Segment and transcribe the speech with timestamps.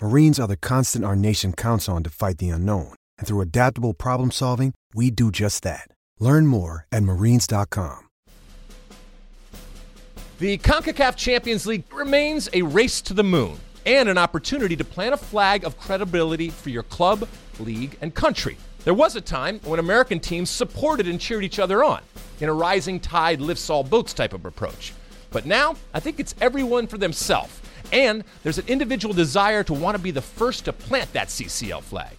[0.00, 2.94] Marines are the constant our nation counts on to fight the unknown.
[3.18, 5.88] And through adaptable problem solving, we do just that.
[6.20, 8.00] Learn more at marines.com.
[10.38, 15.14] The CONCACAF Champions League remains a race to the moon and an opportunity to plant
[15.14, 17.26] a flag of credibility for your club,
[17.58, 18.58] league, and country.
[18.84, 22.02] There was a time when American teams supported and cheered each other on
[22.40, 24.92] in a rising tide lifts all boats type of approach.
[25.30, 27.60] But now, I think it's everyone for themselves.
[27.92, 31.82] And there's an individual desire to want to be the first to plant that CCL
[31.82, 32.16] flag.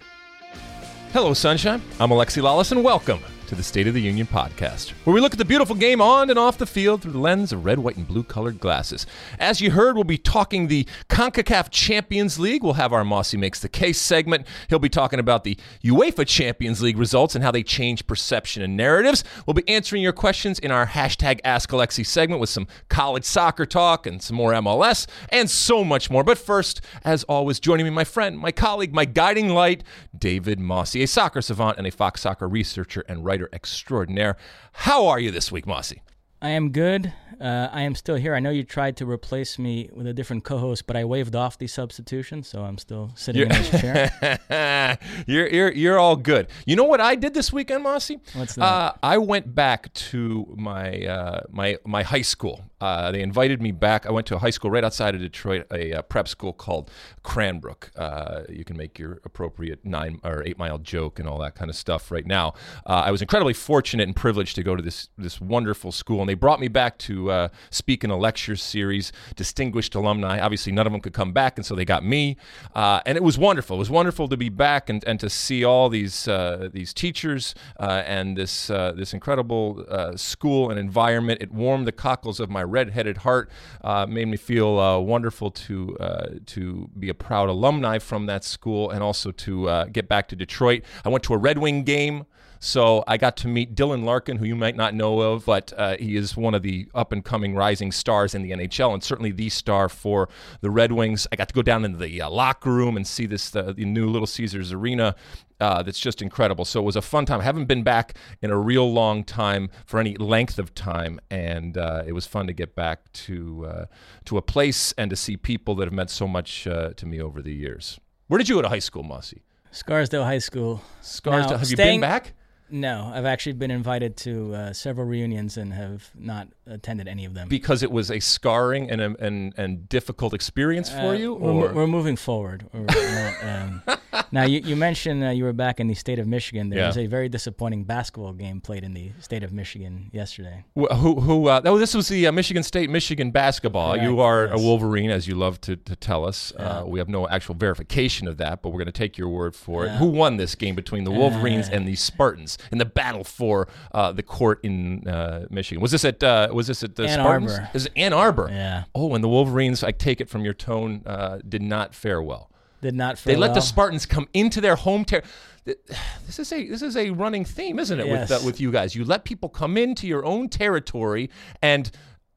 [1.13, 1.81] Hello, Sunshine.
[1.99, 5.31] I'm Alexi Lalas, and welcome to the State of the Union podcast, where we look
[5.31, 7.95] at the beautiful game on and off the field through the lens of red, white,
[7.95, 9.05] and blue colored glasses.
[9.39, 12.61] As you heard, we'll be talking the CONCACAF Champions League.
[12.61, 14.45] We'll have our Mosse Makes the Case segment.
[14.67, 18.75] He'll be talking about the UEFA Champions League results and how they change perception and
[18.75, 19.23] narratives.
[19.45, 23.65] We'll be answering your questions in our hashtag Ask Alexi segment with some college soccer
[23.65, 26.25] talk and some more MLS and so much more.
[26.25, 29.85] But first, as always, joining me, my friend, my colleague, my guiding light,
[30.17, 34.37] David Mosse, a soccer savant and a Fox soccer researcher and writer extraordinaire.
[34.73, 35.93] How are you this week, Mosse?
[36.41, 37.11] I am good.
[37.41, 38.33] Uh, I am still here.
[38.33, 41.57] I know you tried to replace me with a different co-host, but I waved off
[41.57, 44.97] the substitution, so I'm still sitting You're, in this chair.
[45.27, 46.47] you're, you're, you're all good.
[46.65, 48.11] You know what I did this weekend, Mosse?
[48.33, 48.63] What's that?
[48.63, 52.63] Uh, I went back to my uh, my my high school.
[52.79, 54.05] Uh, they invited me back.
[54.05, 56.91] I went to a high school right outside of Detroit, a, uh prep school called
[57.23, 57.91] Cranbrook.
[57.95, 61.69] Uh, you can make your appropriate nine or eight mile joke and all that kind
[61.69, 62.53] of stuff right now.
[62.85, 66.35] Uh, I was incredibly fortunate and privileged to go to this this wonderful school, they
[66.35, 69.11] brought me back to uh, speak in a lecture series.
[69.35, 70.39] Distinguished alumni.
[70.39, 72.37] Obviously, none of them could come back, and so they got me,
[72.75, 73.77] uh, and it was wonderful.
[73.77, 77.55] It was wonderful to be back and, and to see all these uh, these teachers
[77.79, 81.41] uh, and this uh, this incredible uh, school and environment.
[81.41, 83.49] It warmed the cockles of my red-headed heart.
[83.83, 85.97] Made me feel wonderful to
[86.45, 90.83] to be a proud alumni from that school, and also to get back to Detroit.
[91.05, 92.25] I went to a Red Wing game.
[92.59, 95.97] So I got to meet Dylan Larkin, who you might not know of, but uh,
[95.97, 99.31] he is one of the up and coming rising stars in the NHL, and certainly
[99.31, 100.29] the star for
[100.61, 101.27] the Red Wings.
[101.31, 103.85] I got to go down into the uh, locker room and see this uh, the
[103.85, 105.15] new Little Caesars Arena.
[105.59, 106.65] Uh, that's just incredible.
[106.65, 107.41] So it was a fun time.
[107.41, 111.77] I haven't been back in a real long time for any length of time, and
[111.77, 113.85] uh, it was fun to get back to uh,
[114.25, 117.19] to a place and to see people that have meant so much uh, to me
[117.19, 117.99] over the years.
[118.27, 119.33] Where did you go to high school, Mosse?
[119.71, 120.81] Scarsdale High School.
[121.01, 121.51] Scarsdale.
[121.51, 122.33] Now, have you been back?
[122.69, 127.33] No, I've actually been invited to uh, several reunions and have not attended any of
[127.33, 127.47] them.
[127.47, 131.73] because it was a scarring and a, and and difficult experience for Uh, you, we're,
[131.73, 132.65] we're moving forward.
[132.73, 133.81] We're not, um,
[134.31, 136.69] now, you, you mentioned uh, you were back in the state of Michigan.
[136.69, 136.87] There Yeah.
[136.87, 140.65] was a very disappointing basketball game played in the state of Michigan yesterday.
[140.77, 141.47] Wh- who who?
[141.47, 143.95] Uh, oh, this was the uh, Michigan State Michigan basketball.
[143.97, 144.57] you are a.
[144.57, 146.51] Wolverine, as you love to, to tell us.
[146.59, 146.79] Yeah.
[146.79, 149.55] Uh, we have no actual verification of that, but we're going to take your word
[149.55, 149.87] for it.
[149.87, 149.97] Yeah.
[149.99, 154.11] Who won this game between the Wolverines and the Spartans in the battle for uh,
[154.11, 155.81] the court in uh, Michigan?
[155.81, 157.51] Was this at uh, Was this at the Ann Spartans?
[157.53, 157.69] Arbor.
[157.73, 158.47] Is it Ann Arbor?
[158.51, 159.83] Yeah, Oh, and the Wolverines.
[159.83, 162.51] I take it from your tone, uh, did not fare well.
[162.81, 163.17] did not.
[163.17, 163.61] They fare let the.
[163.61, 165.23] Spartans come into their home ter-
[165.65, 165.77] Th-
[166.25, 168.07] This is a this is a running theme, isn't it?
[168.07, 168.31] With Yes.
[168.31, 171.29] uh, with you guys, you let people come into your own territory
[171.61, 171.89] and,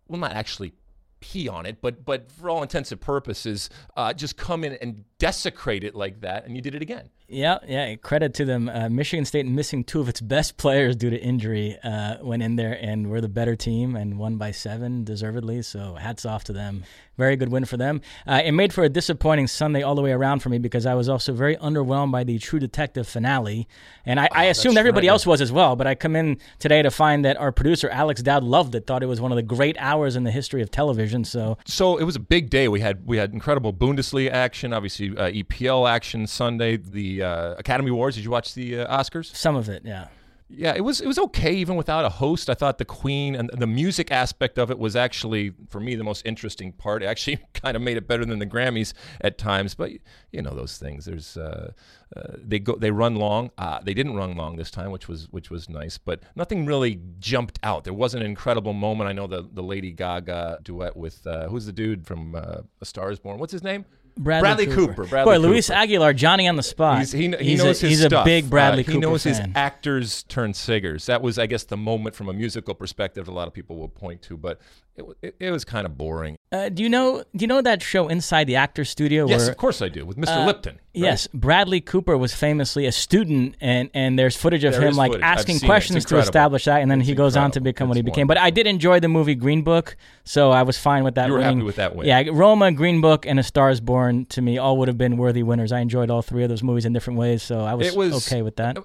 [0.08, 0.72] well, not actually
[1.20, 5.04] pee on it, but but for all intents and purposes, uh, just come in and
[5.18, 7.10] desecrate it like that, and you did it again.
[7.32, 7.94] Yeah, yeah.
[7.94, 8.68] Credit to them.
[8.68, 12.56] Uh, Michigan State missing two of its best players due to injury uh, went in
[12.56, 15.62] there and were the better team and won by seven deservedly.
[15.62, 16.82] So hats off to them.
[17.16, 18.00] Very good win for them.
[18.26, 20.94] Uh, it made for a disappointing Sunday all the way around for me because I
[20.94, 23.68] was also very underwhelmed by the True Detective finale,
[24.06, 25.12] and I, I assumed everybody right.
[25.12, 25.76] else was as well.
[25.76, 29.02] But I come in today to find that our producer Alex Dowd loved it, thought
[29.02, 31.22] it was one of the great hours in the history of television.
[31.26, 32.68] So So it was a big day.
[32.68, 37.90] We had we had incredible Bundesliga action, obviously uh, EPL action Sunday, the uh, Academy
[37.90, 38.16] Awards.
[38.16, 39.34] Did you watch the uh, Oscars?
[39.34, 40.08] some of it, yeah.
[40.52, 42.50] Yeah, it was it was okay even without a host.
[42.50, 46.02] I thought the Queen and the music aspect of it was actually for me the
[46.02, 47.04] most interesting part.
[47.04, 49.92] It actually kind of made it better than the Grammys at times, but
[50.32, 51.04] you know those things.
[51.04, 51.70] There's uh,
[52.16, 53.52] uh, they go they run long.
[53.58, 57.00] Uh, they didn't run long this time, which was which was nice, but nothing really
[57.20, 57.84] jumped out.
[57.84, 59.08] There wasn't an incredible moment.
[59.08, 62.84] I know the the Lady Gaga duet with uh, who's the dude from uh, A
[62.84, 63.38] Star Is Born.
[63.38, 63.84] What's his name?
[64.22, 65.04] Bradley, Cooper.
[65.04, 65.78] Bradley Boy, Luis Cooper.
[65.78, 66.98] Aguilar, Johnny on the spot.
[66.98, 68.22] He's, he, he he's knows a, his he's stuff.
[68.22, 69.52] a big Bradley Uh, Cooper He knows his fan.
[69.54, 71.06] actors turn singers.
[71.06, 73.88] That was, I guess, the moment from a musical perspective a lot of people will
[73.88, 74.60] point to, but
[74.96, 76.36] it, it, it was kind of boring.
[76.52, 77.22] Uh, do you know?
[77.34, 79.26] Do you know that show Inside the Actors Studio?
[79.28, 80.36] Yes, where, of course I do, with Mr.
[80.42, 80.74] uh, Lipton.
[80.74, 80.80] right?
[80.92, 85.12] Yes, Bradley Cooper was famously a student, and, and there's footage of There him like
[85.12, 85.24] footage.
[85.24, 85.64] Asking it.
[85.64, 87.64] Questions to establish that, and then It's he goes on to incredible.
[87.72, 88.26] become what he It's became.
[88.26, 91.28] But I did enjoy the movie Green Book, so I was fine with that.
[91.28, 91.58] You were winning.
[91.58, 92.06] happy with that win.
[92.08, 95.16] Yeah, Roma, Green Book, and A Star Is Born to me all would have been
[95.16, 95.70] worthy winners.
[95.70, 98.42] I enjoyed all three of those movies in different ways, so I was, was okay
[98.42, 98.76] with that.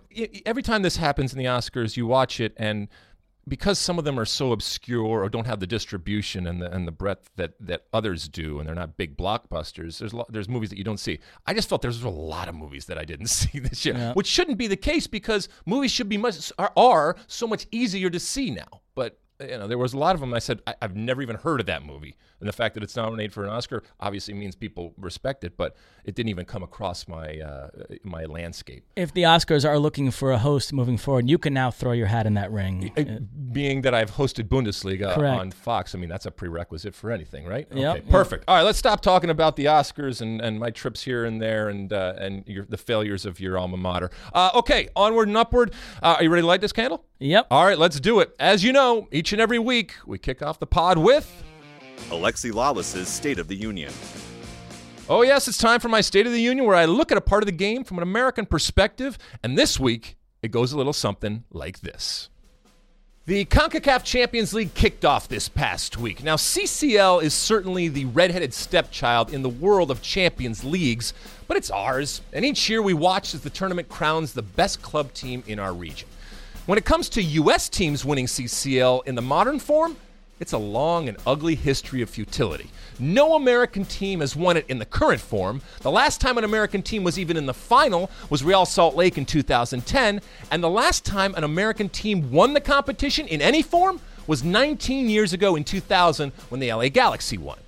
[0.46, 2.88] Every time this happens in the Oscars, you watch it, and
[3.48, 6.88] because some of them are so obscure or don't have the distribution and the and
[6.88, 10.00] the breadth that that others do, and they're not big blockbusters.
[10.00, 11.20] There's lo- there's movies that you don't see.
[11.46, 14.14] I just felt there's a lot of movies that I didn't see this year, Yeah.
[14.14, 18.10] which shouldn't be the case because movies should be much are, are so much easier
[18.10, 18.82] to see now.
[18.96, 20.34] But you know, there was a lot of them.
[20.34, 22.96] I said I, I've never even heard of that movie, and the fact that it's
[22.96, 25.58] nominated for an Oscar obviously means people respect it.
[25.58, 27.70] But it didn't even come across my uh,
[28.04, 28.86] my landscape.
[28.96, 32.08] If the Oscars are looking for a host moving forward, you can now throw your
[32.08, 32.92] hat in that ring.
[32.98, 33.20] Uh,
[33.52, 35.40] Being that I've hosted Bundesliga Correct.
[35.40, 37.68] on Fox, I mean that's a prerequisite for anything, right?
[37.72, 38.10] Yep, Okay, yep.
[38.12, 38.46] perfect.
[38.48, 41.70] All right, let's stop talking about the Oscars and, and my trips here and there
[41.70, 44.10] and uh, and your, the failures of your alma mater.
[44.34, 45.74] Uh, okay, onward and upward.
[46.02, 47.04] Uh, are you ready to light this candle?
[47.20, 47.48] Yep.
[47.50, 48.36] All right, let's do it.
[48.40, 51.44] As you know, each and every week we kick off the pod with.
[52.10, 53.92] Alexi Lalas's State of the Union.
[55.08, 57.22] Oh, yes, it's time for my State of the Union where I look at a
[57.22, 59.18] part of the game from an American perspective.
[59.44, 62.30] And this week, it goes a little something like this.
[63.28, 66.24] The CONCACAF Champions League kicked off this past week.
[66.24, 71.14] Now, CCL is certainly the redheaded stepchild in the world of Champions Leagues,
[71.48, 72.22] but it's ours.
[72.34, 75.74] And each year we watch as the tournament crowns the best club team in our
[75.74, 76.08] region.
[76.66, 77.70] When it comes to U.S.
[77.70, 79.98] teams winning CCL in the modern form,
[80.40, 82.72] it's a long and ugly history of futility.
[82.98, 85.62] No American team has won it in the current form.
[85.82, 89.20] The last time an American team was even in the final was Real Salt Lake
[89.20, 94.02] in 2010, and the last time an American team won the competition in any form
[94.26, 97.60] was 19 years ago in 2000 when the LA Galaxy won.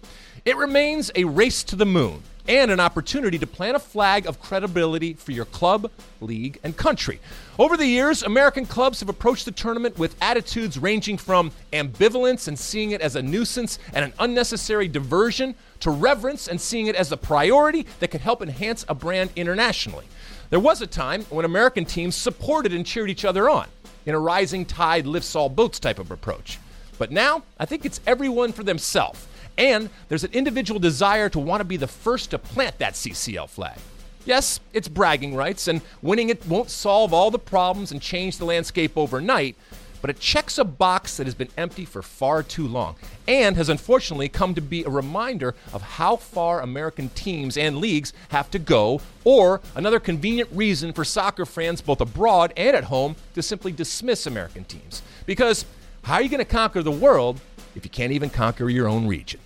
[0.44, 4.42] It remains a race to the moon and an opportunity to plant a flag of
[4.42, 5.92] credibility for your club,
[6.22, 7.20] league, and country.
[7.60, 12.58] Over the years, American clubs have approached the tournament with attitudes ranging from ambivalence and
[12.58, 17.12] seeing it as a nuisance and an unnecessary diversion to reverence and seeing it as
[17.12, 20.06] a priority that could help enhance a brand internationally.
[20.50, 23.68] There was a time when American teams supported and cheered each other on
[24.06, 26.60] in a rising tide lifts all boats type of approach.
[26.98, 29.27] But now, I think it's everyone for themselves.
[29.58, 33.50] And there's an individual desire to want to be the first to plant that CCL
[33.50, 33.78] flag.
[34.26, 38.46] Yes, it's bragging rights, and winning it won't solve all the problems and change the
[38.46, 39.56] landscape overnight,
[40.02, 42.98] but it checks a box that has been empty for far too long
[43.28, 48.14] and has unfortunately come to be a reminder of how far American teams and leagues
[48.30, 53.16] have to go, or another convenient reason for soccer fans both abroad and at home
[53.34, 55.02] to simply dismiss American teams.
[55.26, 55.66] Because
[56.04, 57.40] how are you going to conquer the world
[57.76, 59.40] if you can't even conquer your own region?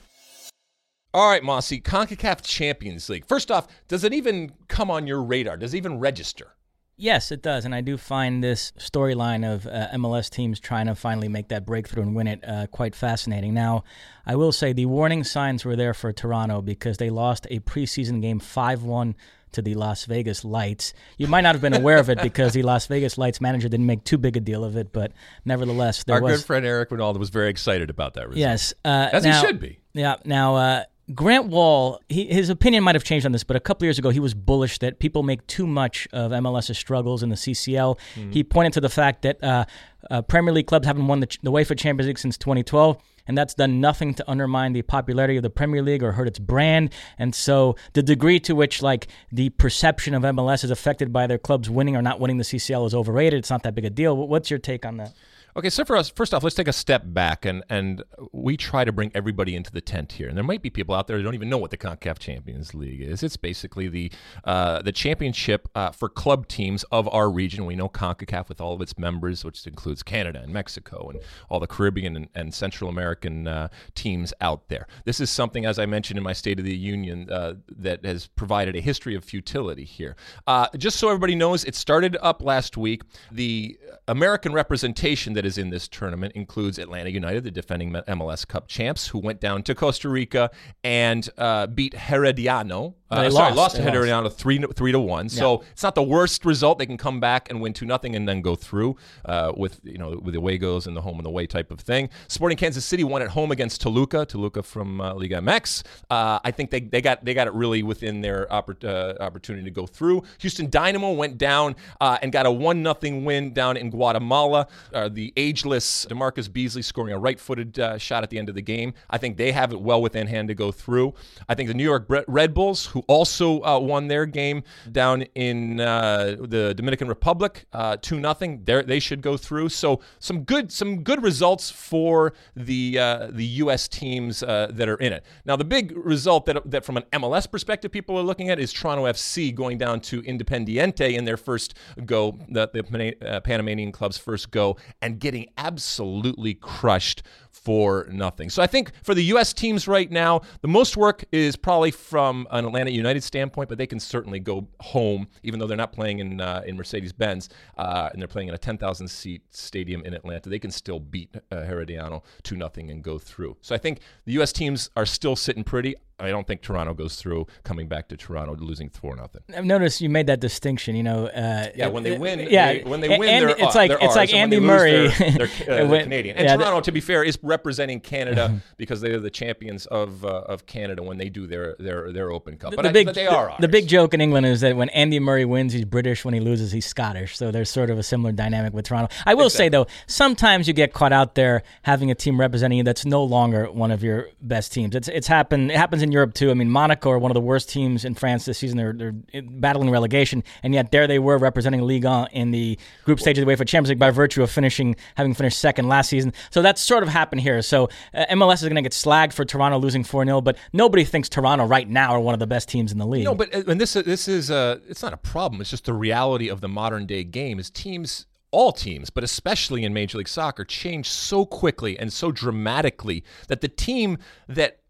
[1.14, 3.26] All right, Mosse, CONCACAF Champions League.
[3.26, 5.58] First off, does it even come on your radar?
[5.58, 6.56] Does it even register?
[6.96, 10.94] Yes, it does, and I do find this storyline of uh, MLS teams trying to
[10.94, 13.54] finally make that breakthrough and win it uh, quite fascinating.
[13.56, 13.84] Now,
[14.26, 18.22] I will say the warning signs were there for Toronto because they lost a preseason
[18.22, 19.16] game five-one
[19.54, 20.94] to the Las Vegas Lights.
[21.18, 23.88] You might not have been aware of it because the Las Vegas Lights manager didn't
[23.88, 25.12] make too big a deal of it, but
[25.44, 28.38] nevertheless, there Our was Our good friend Eric Wynalda was very excited about that result.
[28.40, 29.80] yes, uh, As now- he should be.
[29.94, 30.16] Yeah.
[30.24, 33.86] Now, uh, Grant Wahl, he, his opinion might have changed on this, but a couple
[33.86, 37.36] years ago he was bullish that people make too much of MLS's struggles in the
[37.36, 37.98] CCL.
[38.16, 38.32] Mm-hmm.
[38.32, 39.66] He pointed to the fact that uh,
[40.10, 43.54] uh, Premier League clubs haven't won the, the UEFA Champions League since 2012 and that's
[43.54, 46.94] done nothing to undermine the popularity of the Premier League or hurt its brand.
[47.18, 51.38] And so the degree to which like the perception of MLS is affected by their
[51.38, 53.40] clubs winning or not winning the CCL is overrated.
[53.40, 54.16] It's not that big a deal.
[54.16, 55.14] What's your take on that?
[55.54, 58.86] Okay, so for us, first off, let's take a step back and and we try
[58.86, 60.30] to bring everybody into the tent here.
[60.30, 62.74] And there might be people out there who don't even know what the Concacaf Champions
[62.74, 63.22] League is.
[63.22, 64.12] It's basically the
[64.46, 67.66] uh, the championship uh, for club teams of our region.
[67.66, 71.60] We know Concacaf with all of its members, which includes Canada and Mexico and all
[71.60, 74.88] the Caribbean and, and Central American uh, teams out there.
[75.04, 78.28] This is something, as I mentioned in my State of the Union, uh, that has
[78.28, 80.16] provided a history of futility here.
[80.48, 83.02] Uh, just so everybody knows, it started up last week.
[83.34, 83.78] The
[84.08, 88.68] American representation that that is in this tournament includes Atlanta United, the defending MLS Cup
[88.68, 90.52] champs, who went down to Costa Rica
[90.84, 92.94] and uh, beat Herediano.
[93.12, 95.26] Uh, sorry, lost, lost to Herediano three three to one.
[95.26, 95.40] Yeah.
[95.40, 96.80] So it's not the worst result.
[96.80, 99.98] They can come back and win two nothing and then go through uh, with you
[99.98, 102.10] know with the way goes and the home and the way type of thing.
[102.28, 104.26] Sporting Kansas City won at home against Toluca.
[104.26, 105.84] Toluca from uh, Liga MX.
[106.10, 109.66] Uh, I think they, they got they got it really within their oppor- uh, opportunity
[109.66, 110.24] to go through.
[110.40, 114.68] Houston Dynamo went down uh, and got a one nothing win down in Guatemala.
[114.92, 118.94] the ageless DaMarcus Beasley scoring a right-footed uh, shot at the end of the game.
[119.10, 121.14] I think they have it well within hand to go through.
[121.48, 125.80] I think the New York Red Bulls, who also uh, won their game down in
[125.80, 129.70] uh, the Dominican Republic, uh, two nothing, they should go through.
[129.70, 133.88] So some good some good results for the uh, the U.S.
[133.88, 135.26] teams uh, that are in it.
[135.46, 138.72] Now the big result that that from an MLS perspective people are looking at is
[138.72, 144.52] Toronto FC going down to Independiente in their first go, the, the Panamanian club's first
[144.52, 148.50] go, and getting absolutely crushed for nothing.
[148.50, 149.54] So I think for the U.S.
[149.54, 153.88] teams right now, the most work is probably from an Atlanta United standpoint, but they
[153.88, 158.10] can certainly go home, even though they're not playing in uh, in Mercedes Benz uh,
[158.12, 160.50] and they're playing in a 10,000 seat stadium in Atlanta.
[160.50, 163.58] They can still beat uh, Herediano to nothing and go through.
[163.62, 164.52] So I think the U.S.
[164.52, 165.96] teams are still sitting pretty.
[166.22, 169.42] I don't think Toronto goes through coming back to Toronto losing four nothing.
[169.56, 170.96] I've noticed you made that distinction.
[170.96, 173.92] You know, uh, yeah, when they win, yeah, they, when they win, Andy, it's like
[173.92, 175.08] it's like Andy Murray.
[175.08, 179.02] They're, they're, uh, they're Canadian, and yeah, Toronto, to be fair, is representing Canada because
[179.02, 182.58] they are the champions of uh, of Canada when they do their their their Open
[182.58, 182.76] Cup.
[182.76, 183.56] But, the I, big, but they are.
[183.60, 186.24] The, the, big joke in England is that when Andy Murray wins, he's British.
[186.24, 187.38] When he loses, he's Scottish.
[187.38, 189.14] So there's sort of a similar dynamic with Toronto.
[189.26, 189.66] I will exactly.
[189.66, 193.24] say though, sometimes you get caught out there having a team representing you that's no
[193.24, 194.96] longer one of your best teams.
[194.96, 195.72] It's it's happened.
[195.72, 196.52] It happens in Europe too.
[196.52, 198.78] I mean, Monaco are one of the worst teams in France this season.
[198.78, 203.20] They're they're battling relegation, and yet there they were representing Ligue 1 in the group
[203.20, 206.34] stage of the UEFA Champions League by virtue of finishing having finished second last season.
[206.50, 207.62] So that's sort of happened here.
[207.62, 211.04] So uh, MLS is going to get slagged for Toronto losing 4 0, but nobody
[211.04, 213.26] thinks Toronto right now are one of the best teams in the league.
[213.26, 215.62] No, but uh, and this this is uh, it's not a problem.
[215.62, 217.60] It's just the reality of the modern day game.
[217.60, 222.32] Is teams all teams, but especially in Major League Soccer, change so quickly and so
[222.32, 224.81] dramatically that the team that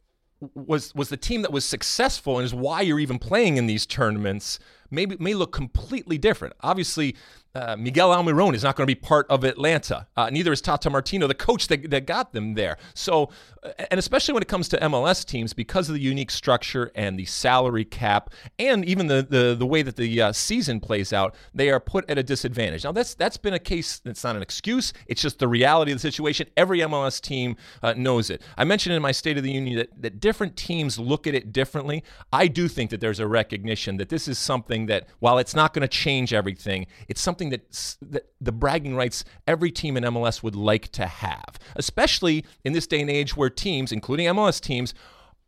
[0.55, 3.86] was was the team that was successful and is why you're even playing in these
[3.86, 6.53] tournaments maybe may look completely different.
[6.62, 7.15] Obviously,
[7.53, 10.08] uh, Miguel Almiron is not going to be part of Atlanta.
[10.15, 12.77] Uh, neither is Tata Martino, the coach that, that got them there.
[12.93, 13.29] So,
[13.63, 17.20] uh, and especially when it comes to MLS teams, because of the unique structure and
[17.20, 21.36] the salary cap, and even the the, the way that the uh, season plays out,
[21.53, 22.84] they are put at a disadvantage.
[22.84, 24.00] Now, that's that's been a case.
[24.00, 24.93] That's not an excuse.
[25.08, 26.48] It's just the reality of the situation.
[26.55, 28.41] Every MLS team uh, knows it.
[28.58, 31.51] I mentioned in my State of the Union that that different teams look at it
[31.51, 32.03] differently.
[32.31, 35.74] I do think that there's a recognition that this is something that, while it's not
[35.74, 40.03] going to change everything, it's something something that, that the bragging rights every team in
[40.03, 44.62] MLS would like to have, especially in this day and age where teams, including MLS
[44.62, 44.93] teams,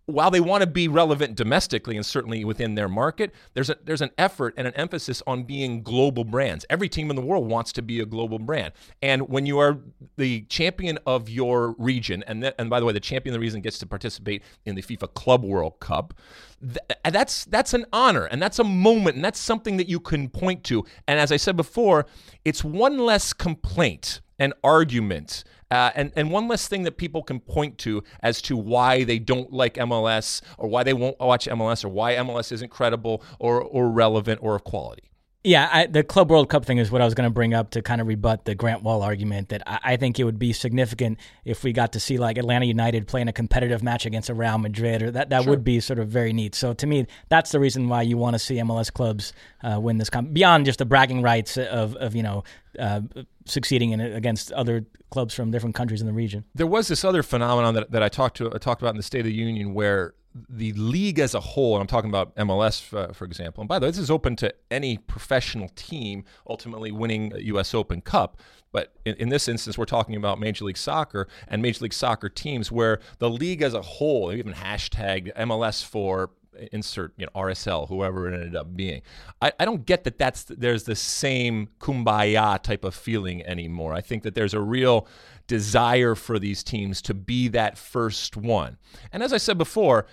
[0.06, 4.02] while they want to be relevant domestically and certainly within their market, there's a, there's
[4.02, 6.66] an effort and an emphasis on being global brands.
[6.70, 9.80] Every team in the world wants to be a global brand, and when you are
[10.18, 13.62] the champion of your region, and and by the way, the champion of the region
[13.62, 16.14] gets to participate in the FIFA Club World Cup.
[16.62, 20.00] Th- uh, that's that's an honor, and that's a moment, and that's something that you
[20.00, 20.86] can point to.
[21.08, 22.06] And as I said before,
[22.44, 25.44] it's one less complaint and argument
[25.74, 29.18] uh, and, and one less thing that people can point to as to why they
[29.18, 33.60] don't like MLS or why they won't watch MLS or why MLS isn't credible or,
[33.60, 35.10] or relevant or of quality.
[35.46, 37.72] Yeah, I, the Club World Cup thing is what I was going to bring up
[37.72, 40.54] to kind of rebut the Grant Wahl argument that I, I, think it would be
[40.54, 44.34] significant if we got to see like Atlanta United playing a competitive match against a
[44.34, 45.50] Real Madrid, or that, that sure.
[45.50, 46.56] would be sort of very neat.
[46.56, 49.34] So to me, that's the reason why you want to see MLS clubs
[49.64, 52.46] uh, win this comp- beyond just the bragging rights of, of you know
[52.80, 53.02] uh,
[53.44, 56.46] succeeding in it against other clubs from different countries in the region.
[56.56, 59.04] There was this other phenomenon that, that I talked to I talked about in the
[59.04, 60.14] State of the Union where
[60.50, 63.80] the league as a whole, and I'm talking about MLS, uh, for example, and by
[63.80, 67.74] the way, this is open to any professional team ultimately winning U.S.
[67.74, 68.40] Open Cup.
[68.72, 72.28] But in, in, this instance, we're talking about Major League Soccer and Major League Soccer
[72.28, 76.32] teams where the league as a whole, even hashtag MLS for
[76.72, 79.02] insert you know RSL, whoever it ended up being.
[79.42, 83.94] I, I don't get that that's there's the same kumbaya type of feeling anymore.
[83.94, 85.08] I think that there's a real
[85.48, 88.78] desire for these teams to be that first one.
[89.12, 90.06] And as I said before,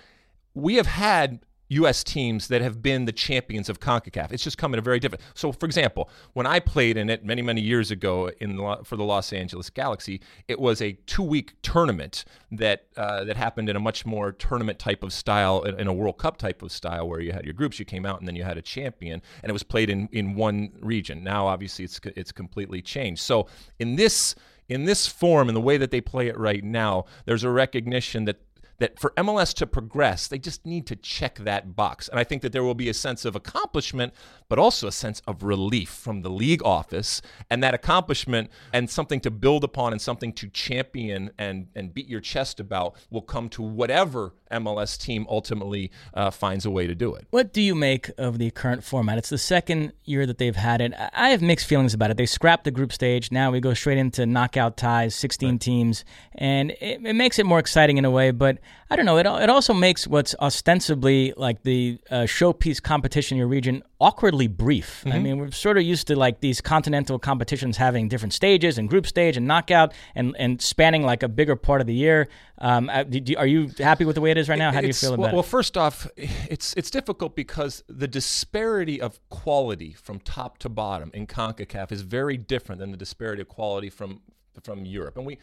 [0.53, 1.39] we have had
[1.71, 2.03] U.S.
[2.03, 4.33] teams that have been the champions of CONCACAF.
[4.33, 5.23] It's just come in a very different.
[5.35, 9.05] So, for example, when I played in it many, many years ago in for the
[9.05, 14.05] Los Angeles Galaxy, it was a two-week tournament that uh, that happened in a much
[14.05, 17.45] more tournament type of style, in a World Cup type of style, where you had
[17.45, 19.89] your groups, you came out, and then you had a champion, and it was played
[19.89, 21.23] in in one region.
[21.23, 23.21] Now, obviously, it's it's completely changed.
[23.21, 23.47] So,
[23.79, 24.35] in this
[24.67, 28.25] in this form and the way that they play it right now, there's a recognition
[28.25, 28.41] that
[28.81, 32.07] that for MLS to progress, they just need to check that box.
[32.07, 34.11] And I think that there will be a sense of accomplishment,
[34.49, 37.21] but also a sense of relief from the league office.
[37.51, 42.07] And that accomplishment and something to build upon and something to champion and, and beat
[42.07, 46.95] your chest about will come to whatever MLS team ultimately uh, finds a way to
[46.95, 47.27] do it.
[47.29, 49.17] What do you make of the current format?
[49.17, 50.93] It's the second year that they've had it.
[51.13, 52.17] I have mixed feelings about it.
[52.17, 53.31] They scrapped the group stage.
[53.31, 55.61] Now we go straight into knockout ties, 16 right.
[55.61, 56.05] teams.
[56.35, 58.59] And it, it makes it more exciting in a way, but
[58.91, 59.15] I don't know.
[59.15, 64.47] It it also makes what's ostensibly like the uh, showpiece competition in your region awkwardly
[64.47, 65.03] brief.
[65.05, 65.15] Mm-hmm.
[65.15, 68.89] I mean, we're sort of used to like these continental competitions having different stages and
[68.89, 72.27] group stage and knockout and and spanning like a bigger part of the year.
[72.57, 73.05] Um, uh,
[73.37, 74.73] are you happy with the way it is right now?
[74.73, 75.33] How do you feel about well, it?
[75.35, 81.11] Well, first off, it's it's difficult because the disparity of quality from top to bottom
[81.13, 84.19] in Concacaf is very different than the disparity of quality from
[84.61, 85.37] from Europe, and we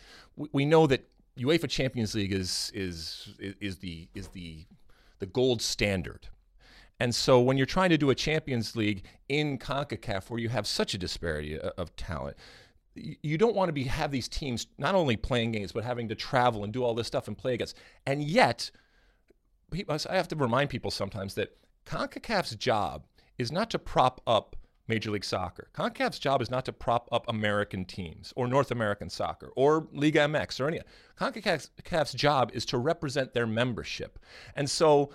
[0.52, 4.66] we know that UEFA Champions League is is is the is the
[5.18, 6.28] the gold standard.
[7.00, 10.66] And so when you're trying to do a Champions League in CONCACAF where you have
[10.66, 12.36] such a disparity of talent,
[12.94, 16.16] you don't want to be have these teams not only playing games but having to
[16.16, 17.76] travel and do all this stuff and play against.
[18.04, 18.70] And yet,
[19.88, 23.06] I have to remind people sometimes that CONCACAF's job
[23.38, 24.56] is not to prop up
[24.88, 25.68] Major League Soccer.
[25.74, 30.20] CONCACAF's job is not to prop up American teams or North American soccer or Liga
[30.20, 30.80] MX or any.
[31.20, 34.18] CONCACAF's job is to represent their membership.
[34.56, 35.10] And so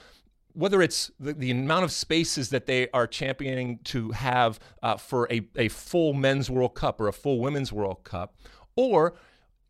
[0.53, 5.27] whether it's the, the, amount of spaces that they are championing to have uh, for
[5.31, 8.35] a, a full men's World Cup or a full women's World Cup,
[8.75, 9.15] or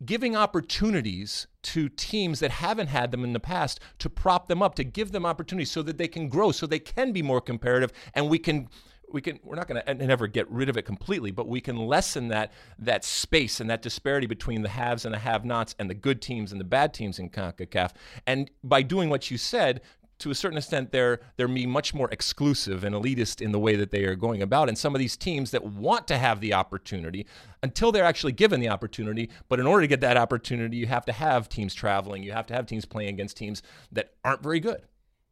[0.04, 4.74] giving opportunities to teams that haven't had them in the past to prop them up,
[4.74, 7.92] to give them opportunities so that they can grow, so they can be more comparative,
[8.12, 8.68] and we can
[9.14, 11.76] we can we're not going to never get rid of it completely, but we can
[11.76, 15.94] lessen that that space and that disparity between the haves and the have-nots and the
[15.94, 17.92] good teams and the bad teams in CONCACAF.
[18.26, 19.80] And by doing what you said,
[20.18, 23.76] to a certain extent, they're they're being much more exclusive and elitist in the way
[23.76, 24.68] that they are going about.
[24.68, 27.26] And some of these teams that want to have the opportunity
[27.62, 29.30] until they're actually given the opportunity.
[29.48, 32.24] But in order to get that opportunity, you have to have teams traveling.
[32.24, 34.82] You have to have teams playing against teams that aren't very good.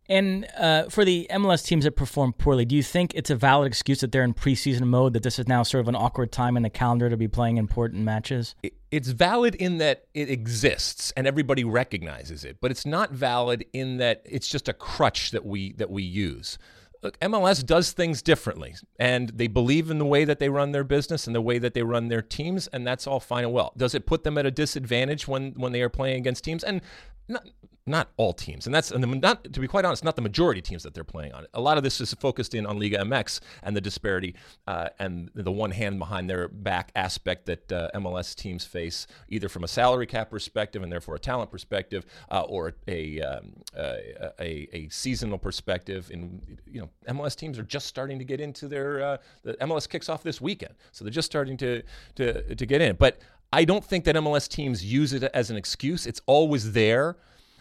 [0.09, 3.69] And uh, for the MLS teams that perform poorly, do you think it's a valid
[3.69, 6.57] excuse that they're in preseason mode, that this is now sort of an awkward time
[6.57, 8.55] in the calendar to be playing important matches?
[8.91, 13.99] It's valid in that it exists and everybody recognizes it, but it's not valid in
[13.99, 16.59] that it's just a crutch that we that we use.
[17.03, 20.85] Look, MLS does things differently, and they believe in the way that they run their
[20.85, 23.73] business and the way that they run their teams, and that's all fine and well.
[23.77, 26.62] Does it put them at a disadvantage when when they are playing against teams?
[26.62, 26.81] And
[27.29, 27.45] not
[27.85, 30.63] not all teams, and that's and the, not to be quite honest, not the majority
[30.63, 31.47] teams that they're playing on.
[31.53, 34.37] A lot of this is focused in on Liga MX and the disparity
[34.69, 39.49] uh, and the one hand behind their back aspect that uh, MLS teams face, either
[39.49, 44.69] from a salary cap perspective and therefore a talent perspective, uh, or a, um, a,
[44.73, 46.09] a seasonal perspective.
[46.13, 49.89] And you know, MLS teams are just starting to get into their uh, the MLS
[49.89, 51.83] kicks off this weekend, so they're just starting to
[52.15, 52.95] to to get in.
[52.95, 53.19] But
[53.53, 56.07] I don't think that MLS teams use it as an excuse.
[56.07, 57.17] It's always there.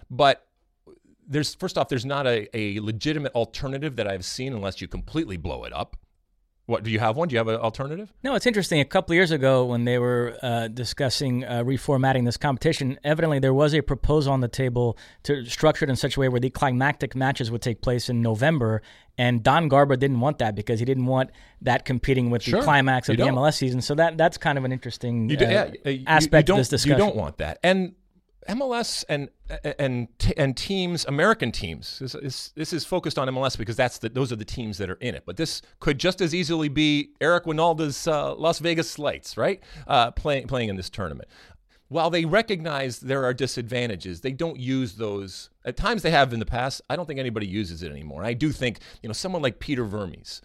[0.09, 0.45] But
[1.27, 5.37] there's first off, there's not a, a legitimate alternative that I've seen unless you completely
[5.37, 5.97] blow it up.
[6.71, 7.27] What do you have one?
[7.27, 8.13] Do you have an alternative?
[8.23, 8.79] No, it's interesting.
[8.79, 13.53] A couple years ago, when they were uh, discussing uh, reformatting this competition, evidently there
[13.53, 16.49] was a proposal on the table to structure it in such a way where the
[16.49, 18.81] climactic matches would take place in November.
[19.17, 21.31] And Don Garber didn't want that because he didn't want
[21.61, 23.35] that competing with sure, the climax of the don't.
[23.35, 23.81] MLS season.
[23.81, 26.69] So that that's kind of an interesting do, uh, yeah, you, aspect you of this
[26.69, 26.97] discussion.
[26.97, 27.59] You don't want that.
[27.63, 27.95] And
[28.49, 29.29] MLS and
[29.79, 31.99] and and teams, American teams.
[31.99, 34.89] This is, this is focused on MLS because that's the, those are the teams that
[34.89, 35.23] are in it.
[35.25, 39.61] But this could just as easily be Eric Wynalda's uh, Las Vegas Lights, right?
[39.87, 41.29] Uh, playing playing in this tournament.
[41.91, 45.49] while they recognize there are disadvantages, they don't use those.
[45.65, 46.81] At times they have in the past.
[46.89, 48.23] I don't think anybody uses it anymore.
[48.23, 50.41] I do think, you know, someone like Peter Vermes,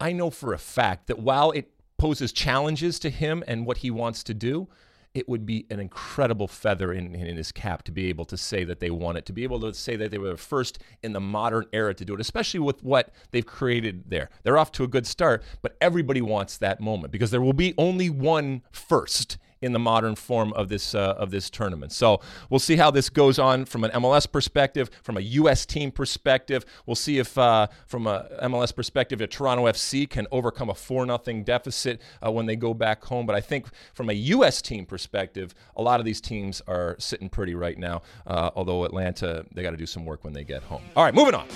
[0.00, 3.90] I know for a fact that while it poses challenges to him and what he
[3.90, 4.68] wants to do,
[5.14, 8.64] it would be an incredible feather in, in his cap to be able to say
[8.64, 11.12] that they won it, to be able to say that they were the first in
[11.12, 14.30] the modern era to do it, especially with what they've created there.
[14.42, 17.74] They're off to a good start, but everybody wants that moment because there will be
[17.76, 21.92] only one first in the modern form of this uh, of this tournament.
[21.92, 25.66] So we'll see how this goes on from an MLS perspective, from a U.S.
[25.66, 26.64] team perspective.
[26.86, 31.04] We'll see if uh, from a MLS perspective, if Toronto FC can overcome a four
[31.06, 33.26] nothing deficit uh, when they go back home.
[33.26, 34.62] But I think from a U.S.
[34.62, 38.02] team perspective, a lot of these teams are sitting pretty right now.
[38.26, 40.82] Uh, although Atlanta, they got to do some work when they get home.
[40.96, 41.46] All right, moving on.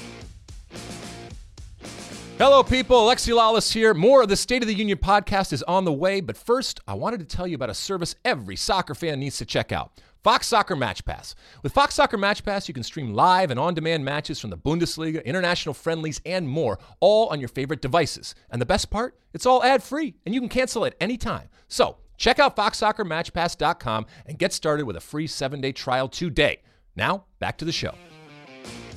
[2.37, 2.97] Hello, people.
[2.97, 3.95] Alexi Lalas here.
[3.95, 6.95] More of the State of the Union podcast is on the way, but first, I
[6.95, 9.93] wanted to tell you about a service every soccer fan needs to check out.
[10.25, 11.35] Fox Soccer Match Pass.
[11.63, 14.57] With Fox Soccer Match Pass, you can stream live and on demand matches from the
[14.57, 18.35] Bundesliga, international friendlies, and more, all on your favorite devices.
[18.51, 19.17] And the best part?
[19.35, 21.51] It's all ad free, and you can cancel at any time.
[21.69, 26.63] So, check out FoxSoccerMatchPass.com and get started with a free seven day trial today.
[26.97, 27.95] Now, back to the show.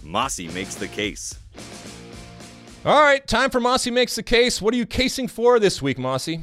[0.01, 1.37] Mosse makes the case.
[2.87, 4.61] All right, time for Mosse Makes the Case.
[4.61, 6.37] What are you casing for this week, Mosse?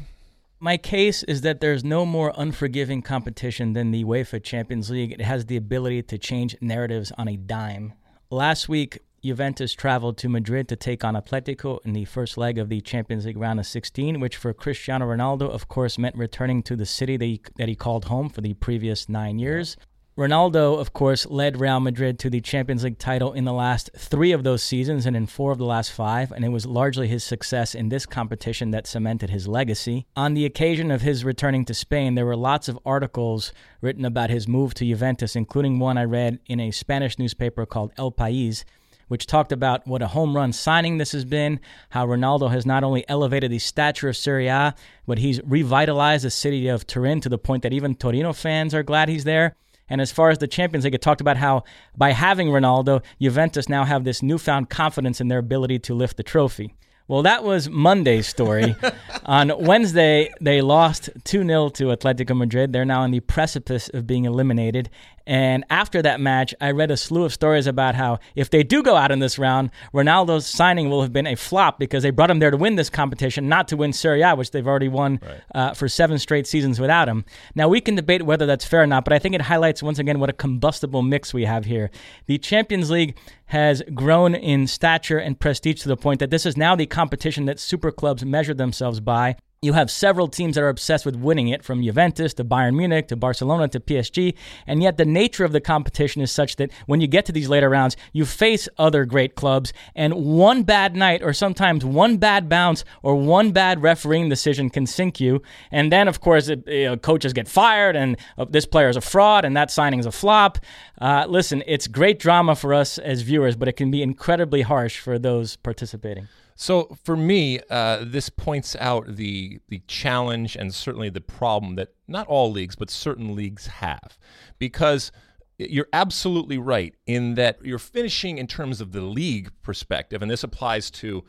[0.61, 5.13] My case is that there's no more unforgiving competition than the UEFA Champions League.
[5.13, 7.95] It has the ability to change narratives on a dime.
[8.29, 12.69] Last week, Juventus traveled to Madrid to take on Atletico in the first leg of
[12.69, 16.77] the Champions League round of 16, which for Cristiano Ronaldo, of course, meant returning to
[16.77, 19.79] the city that he, that he called home for the previous nine years.
[20.17, 24.31] Ronaldo, of course, led Real Madrid to the Champions League title in the last three
[24.31, 27.25] of those seasons and in four of the last five, and it was largely his
[27.25, 30.07] success in this competition that cemented his legacy.
[30.15, 34.31] On the occasion of his returning to Spain, there were lots of articles written about
[34.31, 38.63] his move to Juventus, including one I read in a Spanish newspaper called El País
[39.09, 42.83] which talked about what a home run signing this has been, how Ronaldo has not
[42.83, 44.75] only elevated the stature of Serie A,
[45.07, 48.83] but he's revitalized the city of Turin to the point that even Torino fans are
[48.83, 49.57] glad he's there.
[49.89, 51.65] And as far as the Champions League, it talked about how
[51.97, 56.23] by having Ronaldo, Juventus now have this newfound confidence in their ability to lift the
[56.23, 56.75] trophy.
[57.07, 58.75] Well, that was Monday's story.
[59.27, 62.73] On Wednesday, they lost 2 0 to Atletico Madrid.
[62.73, 64.89] They're now on the precipice of being eliminated.
[65.27, 68.83] And after that match, I read a slew of stories about how if they do
[68.83, 72.31] go out in this round, Ronaldo's signing will have been a flop because they brought
[72.31, 75.21] him there to win this competition, not to win Serie A, which they've already won
[75.23, 75.41] right.
[75.55, 77.25] uh, for seven straight seasons without him.
[77.55, 79.99] Now, we can debate whether that's fair or not, but I think it highlights once
[79.99, 81.91] again what a combustible mix we have here.
[82.27, 86.57] The Champions League has grown in stature and prestige to the point that this is
[86.57, 89.37] now the competition that super clubs measure themselves by.
[89.65, 93.09] You have several teams that are obsessed with winning it, from Juventus to Bayern Munich
[93.09, 94.35] to Barcelona to PSG,
[94.67, 97.49] and yet the nature of the competition is such that when you get to these
[97.49, 102.47] later rounds, you face other great clubs, and one bad night, or sometimes one bad
[102.47, 105.41] bounce, or one bad refereeing decision can sink you.
[105.71, 108.97] And then, of course, it, you know, coaches get fired, and uh, this player is
[108.97, 110.59] a fraud, and that signing is a flop.
[111.01, 114.99] Uh, listen, it's great drama for us as viewers, but it can be incredibly harsh
[114.99, 116.29] for those participating.
[116.57, 121.95] So for me, uh, this points out the the challenge and certainly the problem that
[122.07, 124.17] not all leagues, but certain leagues have,
[124.59, 125.11] because
[125.59, 130.45] you're absolutely right in that you're finishing in terms of the league perspective, and this
[130.45, 131.25] applies to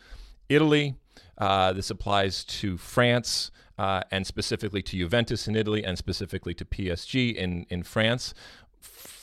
[0.49, 0.95] Italy,
[1.37, 6.65] uh, this applies to France, uh, and specifically to Juventus in Italy, and specifically to
[6.65, 8.33] PSG in in France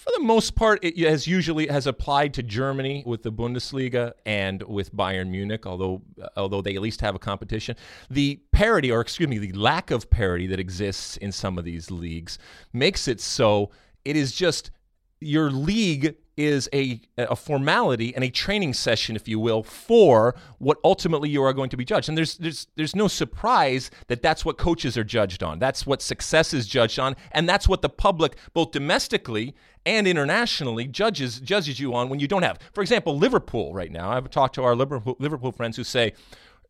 [0.03, 4.61] for the most part, it has usually has applied to Germany with the Bundesliga and
[4.65, 7.77] with Bayern Munich, although uh, although they at least have a competition.
[8.11, 11.91] The parity, or excuse me, the lack of parity that exists in some of these
[11.91, 12.39] leagues
[12.73, 13.71] makes it so
[14.05, 14.73] it is just
[15.21, 20.79] your league is a, a formality and a training session, if you will, for what
[20.83, 22.09] ultimately you are going to be judged.
[22.09, 25.59] And there's there's there's no surprise that that's what coaches are judged on.
[25.59, 30.87] That's what success is judged on, and that's what the public, both domestically and internationally,
[30.87, 32.59] judges judges you on when you don't have.
[32.73, 34.11] For example, Liverpool right now.
[34.11, 36.15] I've talked to our Liverpool, Liverpool friends who say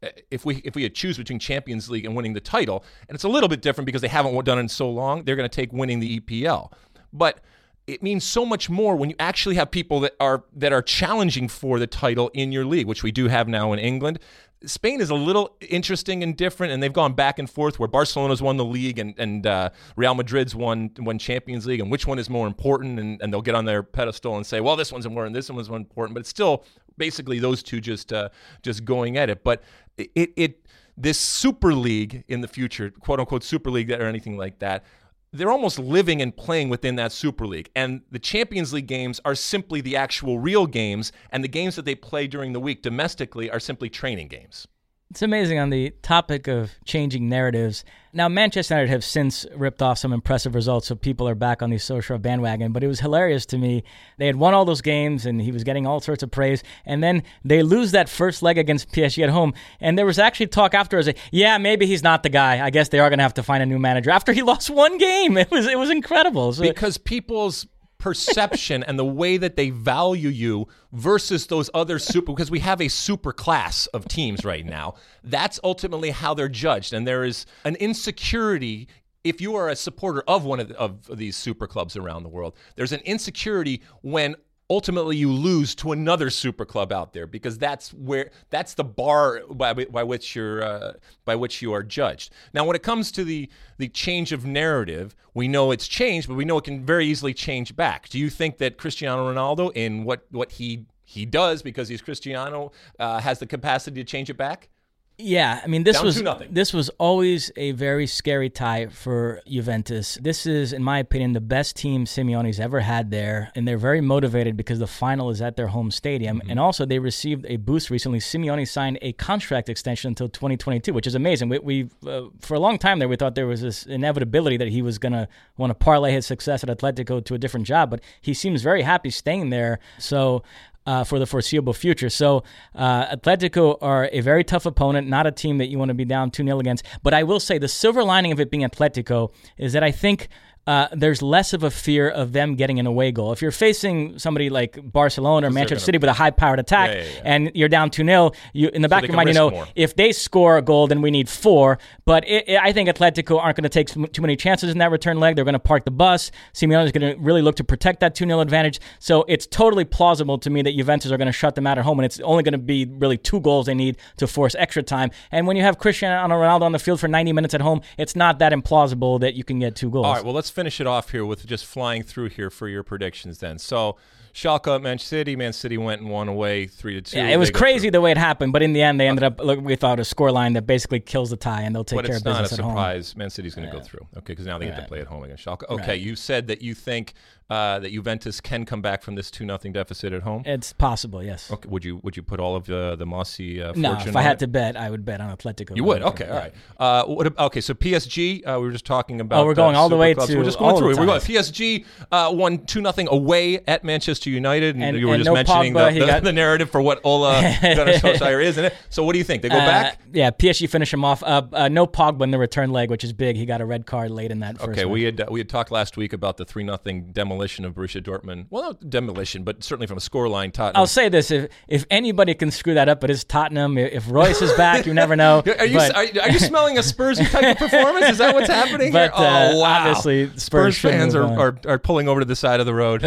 [0.03, 3.15] eh, if we if we had choose between Champions League and winning the title, and
[3.15, 5.49] it's a little bit different because they haven't done it in so long, they're going
[5.49, 6.73] to take winning the EPL.
[7.13, 7.41] But
[7.87, 11.49] it means so much more when you actually have people that are that are challenging
[11.49, 14.19] for the title in your league, which we do have now in England.
[14.65, 18.41] Spain is a little interesting and different, and they've gone back and forth where Barcelona's
[18.41, 22.19] won the league and, and uh, Real Madrid's won won Champions League, and which one
[22.19, 23.01] is more important?
[23.01, 25.69] And, and they'll get on their pedestal and say, well, this one's important, this one's
[25.69, 26.65] more important, but it's still
[26.97, 28.29] basically those two just uh,
[28.63, 29.43] just going at it.
[29.43, 29.63] But
[29.99, 30.67] it it
[30.97, 34.85] this Super League in the future, quote unquote Super League or anything like that,
[35.33, 37.71] they're almost living and playing within that Super League.
[37.75, 41.85] And the Champions League games are simply the actual real games, and the games that
[41.85, 44.67] they play during the week domestically are simply training games.
[45.13, 47.85] It's amazing on the topic of changing narratives.
[48.15, 51.69] Now, Manchester United have since ripped off some impressive results, so people are back on
[51.69, 52.73] the social bandwagon.
[52.73, 53.85] But it was hilarious to me.
[54.17, 56.63] They had won all those games, and he was getting all sorts of praise.
[56.87, 59.53] And then they lose that first leg against PSG at home.
[59.81, 62.65] And there was actually talk afterwards, like, yeah, maybe he's not the guy.
[62.65, 64.71] I guess they are going to have to find a new manager after he lost
[64.71, 65.37] one game.
[65.37, 66.55] It was it was incredible.
[66.55, 67.67] So, because people's
[68.03, 72.81] perception and the way that they value you versus those other super because we have
[72.81, 74.95] a super class of teams right now.
[75.23, 76.93] That's ultimately how they're judged.
[76.93, 78.89] And there is an insecurity
[79.23, 82.29] if you are a supporter of one of, the, of these super clubs around the
[82.29, 84.35] world there's an insecurity when
[84.73, 89.43] ultimately you lose to another super club out there because that's where that's the bar
[89.51, 90.93] by, by which you're uh,
[91.27, 92.33] by which you are judged.
[92.55, 96.35] Now, when it comes to the the change of narrative, we know it's changed, but
[96.35, 98.09] we know it can very easily change back.
[98.09, 102.73] Do you think that Cristiano Ronaldo, in what what he he does because he's Cristiano,
[102.99, 104.71] uh, has the capacity to change it back?
[105.19, 110.19] Yeah, I mean this Down was this was always a very scary tie for Juventus.
[110.21, 114.01] This is, in my opinion, the best team Simeone's ever had there, and they're very
[114.01, 116.39] motivated because the final is at their home stadium.
[116.39, 116.51] Mm-hmm.
[116.51, 118.21] And also, they received a boost recently.
[118.21, 121.51] Simeone signed a contract extension until 2022, which is amazing.
[121.51, 124.69] We, we uh, for a long time there, we thought there was this inevitability that
[124.69, 127.91] he was going to want to parlay his success at Atletico to a different job,
[127.91, 129.79] but he seems very happy staying there.
[129.99, 130.43] So
[130.87, 132.11] uh, for the foreseeable future.
[132.11, 132.43] So,
[132.75, 136.05] uh, Atletico are a very tough opponent, not a team that you want to be
[136.05, 136.85] down 2 0 against.
[137.03, 140.29] But I will say the silver lining of it being Atletico is that I think
[140.67, 143.33] uh, there's less of a fear of them getting an away goal.
[143.33, 147.03] If you're facing somebody like Barcelona or Manchester City with a high powered attack yeah,
[147.03, 147.21] yeah, yeah.
[147.25, 149.67] and you're down 2 0, in the back so of your mind, you know, more.
[149.75, 151.79] if they score a goal, then we need four.
[152.05, 154.93] But it, it, I think Atletico aren't going to take too many chances in that
[154.93, 155.35] return leg.
[155.35, 156.31] They're going to park the bus.
[156.55, 158.79] Simeone is going to really look to protect that 2 0 advantage.
[159.01, 161.85] So it's totally plausible to me that Juventus are going to shut them out at
[161.85, 164.85] home, and it's only going to be really two goals they need to force extra
[164.85, 165.11] time.
[165.33, 168.15] And when you have Cristiano Ronaldo on the field for 90 minutes at home, it's
[168.15, 170.07] not that implausible that you can get two goals.
[170.07, 172.83] All right, well, let's finish it off here with just flying through here for your
[172.83, 173.59] predictions then.
[173.59, 173.97] So
[174.35, 177.19] Schalke, Man City, Man City went and won away three to two.
[177.19, 179.41] Yeah, it was crazy the way it happened, but in the end, they ended up.
[179.41, 182.07] Look, we thought a score line that basically kills the tie, and they'll take but
[182.07, 182.71] care of business at home.
[182.71, 183.17] It's not a surprise.
[183.17, 183.81] Man City's going to yeah.
[183.81, 184.07] go through.
[184.17, 184.77] Okay, because now they right.
[184.77, 185.69] get to play at home against Schalke.
[185.69, 186.01] Okay, right.
[186.01, 187.13] you said that you think
[187.51, 190.43] uh, that Juventus can come back from this two nothing deficit at home?
[190.47, 191.51] It's possible, yes.
[191.51, 193.99] Okay, would you would you put all of the the Mosse uh, no?
[193.99, 194.39] If I had it?
[194.41, 195.77] to bet, I would bet on Atletico.
[195.77, 196.03] You would?
[196.03, 196.55] Okay, all right.
[196.79, 199.43] Uh, what, okay, so PSG, uh, we were just talking about.
[199.43, 200.31] Oh, we're going all the way clubs.
[200.31, 200.39] to.
[200.39, 200.97] We're just going through.
[200.97, 201.21] We're going.
[201.21, 205.35] PSG uh, won two nothing away at Manchester United, and, and you were just no
[205.35, 206.23] mentioning Pogba, the, the, got...
[206.23, 208.75] the, narrative for what Ola Gunnar Solskjaer is, isn't it?
[208.89, 209.43] So what do you think?
[209.43, 210.01] They go back?
[210.13, 211.23] Yeah, PSG finish him off.
[211.23, 213.37] no Pogba in the return leg, which is big.
[213.37, 214.61] He got a red card late in that.
[214.61, 218.03] Okay, we had we had talked last week about the three nothing demolition of Borussia
[218.03, 218.47] Dortmund.
[218.51, 220.81] Well, not demolition, but certainly from a scoreline, Tottenham.
[220.81, 223.79] I'll say this: if if anybody can screw that up, but it is Tottenham.
[223.79, 225.43] If Reus is back, you never know.
[225.59, 228.11] are you but, are, are, you smelling a Spurs type of performance?
[228.11, 229.27] Is that what's happening but, here?
[229.27, 229.89] Uh, oh wow!
[229.89, 233.03] Obviously, Spurs, Spurs fans are, are, are pulling over to the side of the road,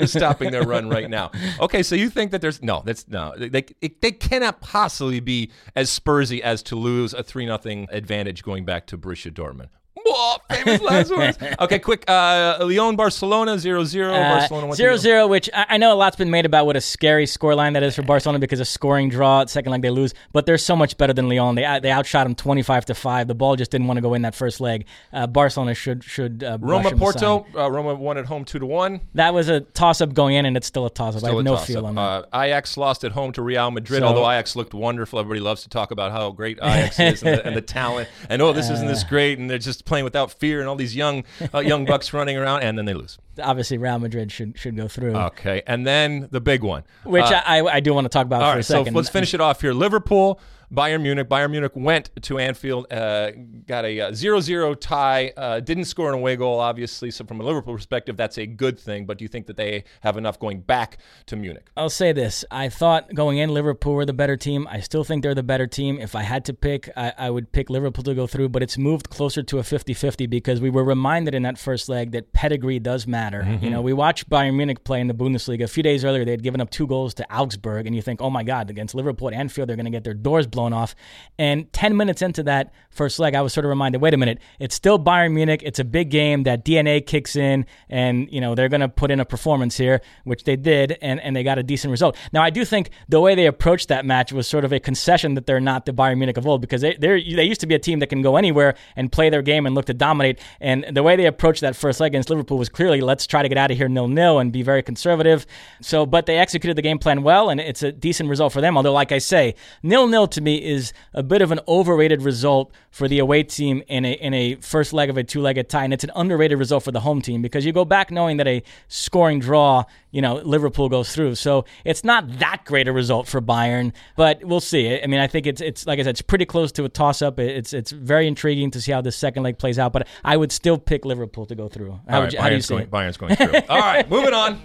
[0.06, 1.30] stopping their run right now.
[1.60, 5.50] Okay, so you think that there's no, that's no, they it, they cannot possibly be
[5.76, 9.68] as Spursy as to lose a three nothing advantage going back to Borussia Dortmund.
[10.04, 11.38] Whoa, famous last words.
[11.60, 12.08] Okay, quick.
[12.08, 14.12] Uh, Lyon, Barcelona, 0 0.
[14.12, 16.80] Uh, Barcelona 0 0, which I, I, know a lot's been made about what a
[16.80, 20.46] scary scoreline that is for Barcelona because a scoring draw, second leg they lose, but
[20.46, 21.54] they're so much better than Lyon.
[21.54, 23.28] They they outshot them 25 to 5.
[23.28, 24.86] The ball just didn't want to go in that first leg.
[25.12, 26.04] Uh, Barcelona should.
[26.04, 29.00] should uh, Roma Porto, uh, Roma won at home 2 to 1.
[29.14, 31.24] That was a toss up going in, and it's still a toss up.
[31.24, 32.00] I have no feel on that.
[32.00, 35.18] Uh, Ajax lost at home to Real Madrid, so, although Ajax looked wonderful.
[35.18, 38.08] Everybody loves to talk about how great Ajax is and, the, and the talent.
[38.28, 40.96] And oh, this isn't this great, and they're just playing without fear and all these
[40.96, 43.18] young uh, young bucks running around, and then they lose.
[43.42, 45.14] Obviously, Real Madrid should should go through.
[45.14, 48.40] Okay, and then the big one, which uh, I, I do want to talk about
[48.40, 48.94] for right, a second.
[48.94, 49.74] So let's finish it off here.
[49.74, 50.40] Liverpool
[50.72, 51.28] Bayern Munich.
[51.28, 53.32] Bayern Munich went to Anfield, uh,
[53.66, 57.10] got a uh, 0 0 tie, uh, didn't score an away goal, obviously.
[57.10, 59.04] So, from a Liverpool perspective, that's a good thing.
[59.06, 61.68] But do you think that they have enough going back to Munich?
[61.76, 62.44] I'll say this.
[62.50, 64.68] I thought going in, Liverpool were the better team.
[64.70, 65.98] I still think they're the better team.
[65.98, 68.78] If I had to pick, I, I would pick Liverpool to go through, but it's
[68.78, 72.32] moved closer to a 50 50 because we were reminded in that first leg that
[72.32, 73.42] pedigree does matter.
[73.42, 73.64] Mm-hmm.
[73.64, 75.64] You know, we watched Bayern Munich play in the Bundesliga.
[75.64, 78.22] A few days earlier, they had given up two goals to Augsburg, and you think,
[78.22, 80.72] oh my God, against Liverpool at Anfield, they're going to get their doors blown flown
[80.72, 80.94] off.
[81.38, 84.40] And 10 minutes into that first leg, I was sort of reminded, wait a minute,
[84.58, 85.62] it's still Bayern Munich.
[85.64, 86.42] It's a big game.
[86.42, 90.02] That DNA kicks in, and you know they're going to put in a performance here,
[90.24, 92.16] which they did, and, and they got a decent result.
[92.32, 95.34] Now, I do think the way they approached that match was sort of a concession
[95.34, 97.78] that they're not the Bayern Munich of old, because they they used to be a
[97.78, 100.38] team that can go anywhere and play their game and look to dominate.
[100.60, 103.48] And the way they approached that first leg against Liverpool was clearly let's try to
[103.48, 105.46] get out of here nil nil and be very conservative.
[105.80, 108.76] So, but they executed the game plan well, and it's a decent result for them.
[108.76, 112.72] Although, like I say, nil nil to me is a bit of an overrated result
[112.90, 115.84] for the away team in a in a first leg of a two legged tie,
[115.84, 118.46] and it's an underrated result for the home team because you go back knowing that
[118.46, 121.34] a scoring draw, you know, Liverpool goes through.
[121.34, 125.00] So it's not that great a result for Bayern, but we'll see.
[125.00, 127.22] I mean, I think it's it's like I said, it's pretty close to a toss
[127.22, 127.38] up.
[127.38, 130.52] It's it's very intriguing to see how the second leg plays out, but I would
[130.52, 132.00] still pick Liverpool to go through.
[132.08, 132.90] How, right, you, how do you going, it?
[132.90, 133.54] Bayern's going through.
[133.68, 134.60] All right, moving on.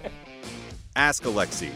[0.95, 1.71] Ask Alexi.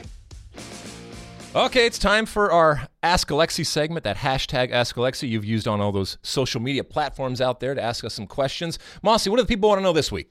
[1.55, 5.81] Okay, it's time for our Ask Alexi segment, that hashtag Ask Alexi you've used on
[5.81, 8.77] all those social media platforms out there to ask us some questions.
[9.01, 10.29] Mossy, what do the people want to know this week?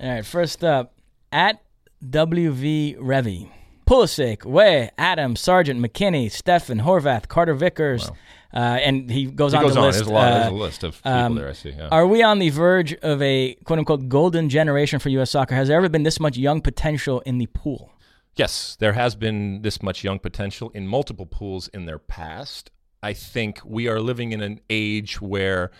[0.00, 0.94] All right, first up,
[1.30, 1.62] at
[2.02, 3.50] WV Revy.
[3.86, 8.16] Pulisic, Weah, Adam, Sargent, McKennie, Steffen, Horvath, Carter Vickers, wow.
[8.54, 9.86] uh, and he goes he on goes the on.
[9.86, 9.98] list.
[9.98, 11.70] There's a, lot, uh, there's a list of people um, there, I see.
[11.72, 11.88] Yeah.
[11.88, 15.30] Are we on the verge of a quote unquote golden generation for U.S.
[15.32, 15.54] soccer?
[15.54, 17.92] Has there ever been this much young potential in the pool?
[18.36, 22.70] Yes, there has been this much young potential in multiple pools in their past.
[23.02, 25.70] I think we are living in an age where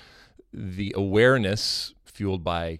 [0.52, 2.78] the awareness fueled by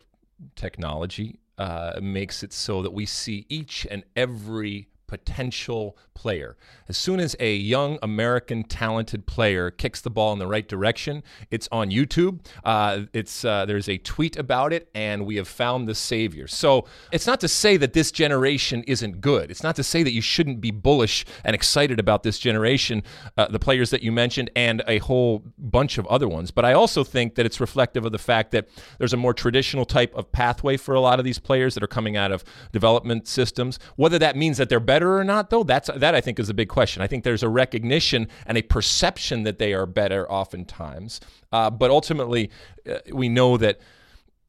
[0.55, 6.57] technology uh, makes it so that we see each and every potential player.
[6.89, 11.23] As soon as a young American talented player kicks the ball in the right direction,
[11.51, 12.45] it's on YouTube.
[12.65, 16.47] Uh, it's uh, there's a tweet about it, and we have found the savior.
[16.47, 19.51] So it's not to say that this generation isn't good.
[19.51, 23.03] It's not to say that you shouldn't be bullish and excited about this generation,
[23.37, 26.51] uh, the players that you mentioned, and a whole bunch of other ones.
[26.51, 29.85] But I also think that it's reflective of the fact that there's a more traditional
[29.85, 33.27] type of pathway for a lot of these players that are coming out of development
[33.27, 33.79] systems.
[33.97, 36.49] Whether that means that they're better better or not, though, that's that I think is
[36.49, 37.03] a big question.
[37.03, 41.21] I think there's a recognition and a perception that they are better oftentimes,
[41.57, 42.51] uh, but ultimately,
[42.89, 43.81] uh, we know that,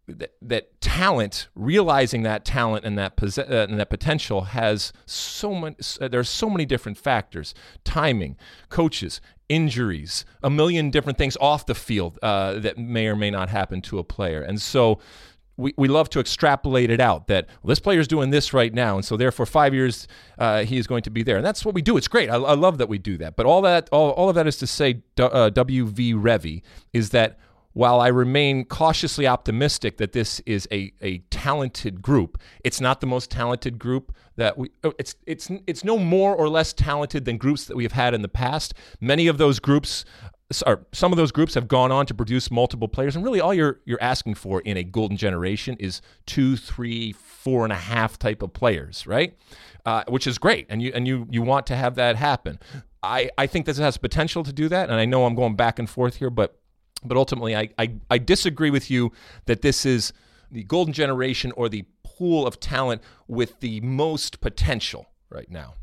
[0.07, 0.31] that.
[0.41, 5.97] That, talent, realizing that talent and that uh, and that potential, has so much.
[5.99, 8.37] Uh, there's so many different factors: timing,
[8.69, 13.49] coaches, injuries, a million different things off the field uh, that may or may not
[13.49, 14.41] happen to a player.
[14.49, 14.99] And so
[15.57, 18.73] we, we love to extrapolate it out that well, this player is doing this right
[18.73, 21.65] now, and so therefore five years uh, he is going to be there, and that's
[21.65, 21.97] what we do.
[21.97, 22.29] It's great.
[22.29, 23.35] I, I love that we do that.
[23.35, 26.61] But all that all, all of that is to say, uh, WV Revy
[26.93, 27.39] is that
[27.75, 33.07] while I remain cautiously optimistic that this is a, a talented group, it's not the
[33.07, 34.71] most talented group that we.
[34.83, 38.13] Oh, it's it's it's no more or less talented than groups that we have had
[38.13, 38.73] in the past.
[39.01, 40.05] Many of those groups
[40.65, 43.53] or some of those groups have gone on to produce multiple players, and really all
[43.53, 48.19] you're you're asking for in a golden generation is two, three, four and a half
[48.19, 49.35] type of players, right?
[49.85, 52.59] Uh, which is great, and you and you you want to have that happen.
[53.01, 55.79] I I think this has potential to do that, and I know I'm going back
[55.79, 56.59] and forth here, but
[57.03, 59.11] but ultimately I I, I disagree with you
[59.45, 60.13] that this is
[60.51, 65.73] the golden generation or the pool of talent with the most potential right now.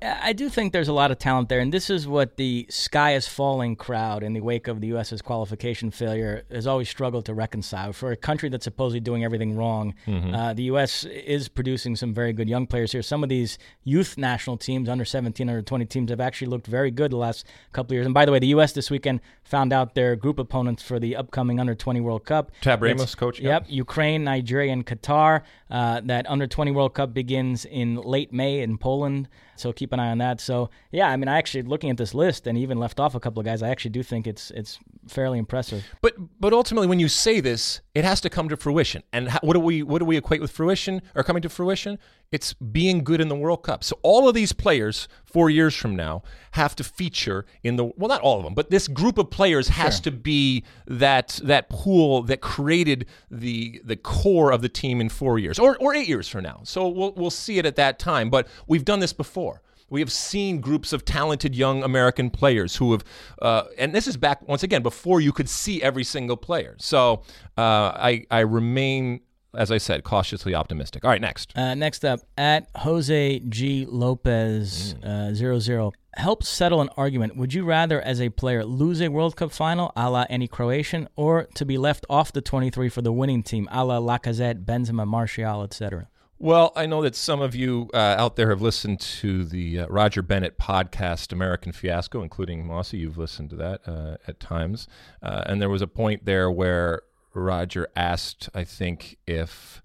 [0.00, 3.14] I do think there's a lot of talent there, and this is what the sky
[3.14, 7.34] is falling crowd in the wake of the U.S.'s qualification failure has always struggled to
[7.34, 7.92] reconcile.
[7.92, 10.34] For a country that's supposedly doing everything wrong, mm-hmm.
[10.34, 11.04] uh, the U.S.
[11.04, 13.02] is producing some very good young players here.
[13.02, 16.90] Some of these youth national teams, under 17, under 20 teams, have actually looked very
[16.90, 18.06] good the last couple of years.
[18.06, 18.72] And by the way, the U.S.
[18.72, 22.52] this weekend found out their group opponents for the upcoming under 20 World Cup.
[22.60, 23.40] Tab Ramos, coach.
[23.40, 25.42] Yep, Ukraine, Nigeria, and Qatar.
[25.70, 29.28] Uh, that under 20 World Cup begins in late May in Poland.
[29.56, 30.40] So keep an eye on that.
[30.40, 33.20] So yeah, I mean, I actually looking at this list and even left off a
[33.20, 33.62] couple of guys.
[33.62, 35.84] I actually do think it's it's fairly impressive.
[36.02, 39.02] But but ultimately, when you say this, it has to come to fruition.
[39.12, 41.98] And how, what do we what do we equate with fruition or coming to fruition?
[42.30, 43.82] It's being good in the World Cup.
[43.82, 48.08] So all of these players, four years from now, have to feature in the well,
[48.08, 50.02] not all of them, but this group of players has sure.
[50.04, 55.38] to be that that pool that created the the core of the team in four
[55.38, 56.60] years or or eight years from now.
[56.64, 58.28] So we'll we'll see it at that time.
[58.28, 59.62] But we've done this before.
[59.90, 63.04] We have seen groups of talented young American players who have,
[63.40, 66.76] uh, and this is back once again before you could see every single player.
[66.78, 67.22] So
[67.56, 69.20] uh, I I remain
[69.54, 71.04] as I said, cautiously optimistic.
[71.04, 71.56] All right, next.
[71.56, 73.86] Uh, next up, at Jose G.
[73.88, 75.04] Lopez mm.
[75.04, 75.92] uh, zero zero.
[76.14, 77.36] Help settle an argument.
[77.36, 81.08] Would you rather, as a player, lose a World Cup final, a la any Croatian,
[81.16, 85.06] or to be left off the 23 for the winning team, a la Lacazette, Benzema,
[85.06, 86.08] Martial, etc.?
[86.40, 89.86] Well, I know that some of you uh, out there have listened to the uh,
[89.88, 92.98] Roger Bennett podcast, American Fiasco, including Mossy.
[92.98, 94.86] You've listened to that uh, at times.
[95.20, 97.02] Uh, and there was a point there where
[97.40, 99.82] Roger asked, I think, if,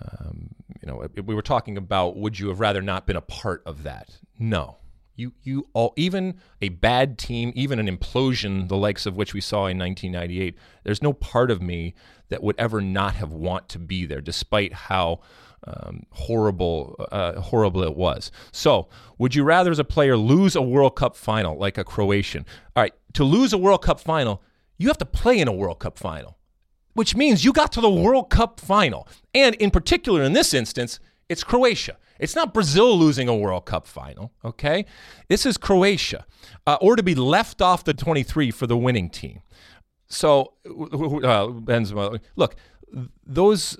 [0.00, 3.62] um, you know, we were talking about would you have rather not been a part
[3.66, 4.18] of that?
[4.38, 4.76] No.
[5.16, 9.40] You, you all, even a bad team, even an implosion, the likes of which we
[9.40, 11.94] saw in 1998, there's no part of me
[12.30, 15.20] that would ever not have want to be there, despite how
[15.64, 18.30] um, horrible, uh, horrible it was.
[18.52, 18.88] So,
[19.18, 22.46] would you rather, as a player, lose a World Cup final like a Croatian?
[22.74, 24.42] All right, to lose a World Cup final,
[24.78, 26.38] you have to play in a World Cup final,
[26.94, 29.06] which means you got to the World Cup final.
[29.34, 31.96] And in particular, in this instance, it's Croatia.
[32.18, 34.84] It's not Brazil losing a World Cup final, okay?
[35.28, 36.26] This is Croatia.
[36.66, 39.40] Uh, or to be left off the 23 for the winning team.
[40.08, 42.56] So, uh, Benzema, look,
[43.24, 43.78] those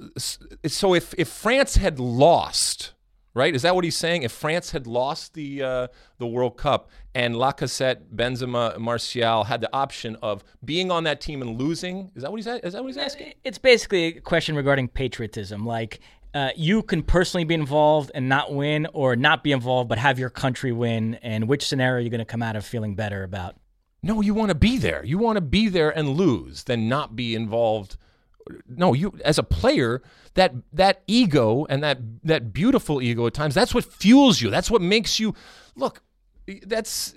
[0.66, 2.92] so if if France had lost,
[3.34, 3.54] right?
[3.54, 4.22] Is that what he's saying?
[4.22, 9.72] If France had lost the uh, the World Cup and Lacazette, Benzema, Martial had the
[9.74, 12.88] option of being on that team and losing, is that what he's is that what
[12.88, 13.34] he's asking?
[13.44, 16.00] It's basically a question regarding patriotism, like.
[16.32, 20.16] Uh, you can personally be involved and not win, or not be involved but have
[20.16, 21.16] your country win.
[21.22, 23.56] And which scenario are you going to come out of feeling better about?
[24.00, 25.04] No, you want to be there.
[25.04, 27.96] You want to be there and lose, than not be involved
[28.68, 30.02] no, you as a player,
[30.34, 34.50] that that ego and that that beautiful ego at times, that's what fuels you.
[34.50, 35.34] That's what makes you
[35.76, 36.02] look.
[36.66, 37.14] That's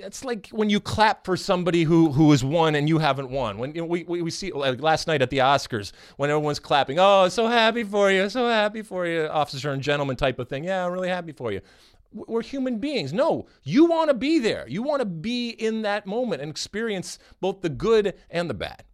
[0.00, 3.58] that's like when you clap for somebody who who has won and you haven't won.
[3.58, 6.58] When you know, we, we we see like last night at the Oscars when everyone's
[6.58, 10.48] clapping, oh, so happy for you, so happy for you, officer and gentleman type of
[10.48, 10.64] thing.
[10.64, 11.60] Yeah, I'm really happy for you.
[12.12, 13.12] We're human beings.
[13.12, 14.68] No, you want to be there.
[14.68, 18.84] You want to be in that moment and experience both the good and the bad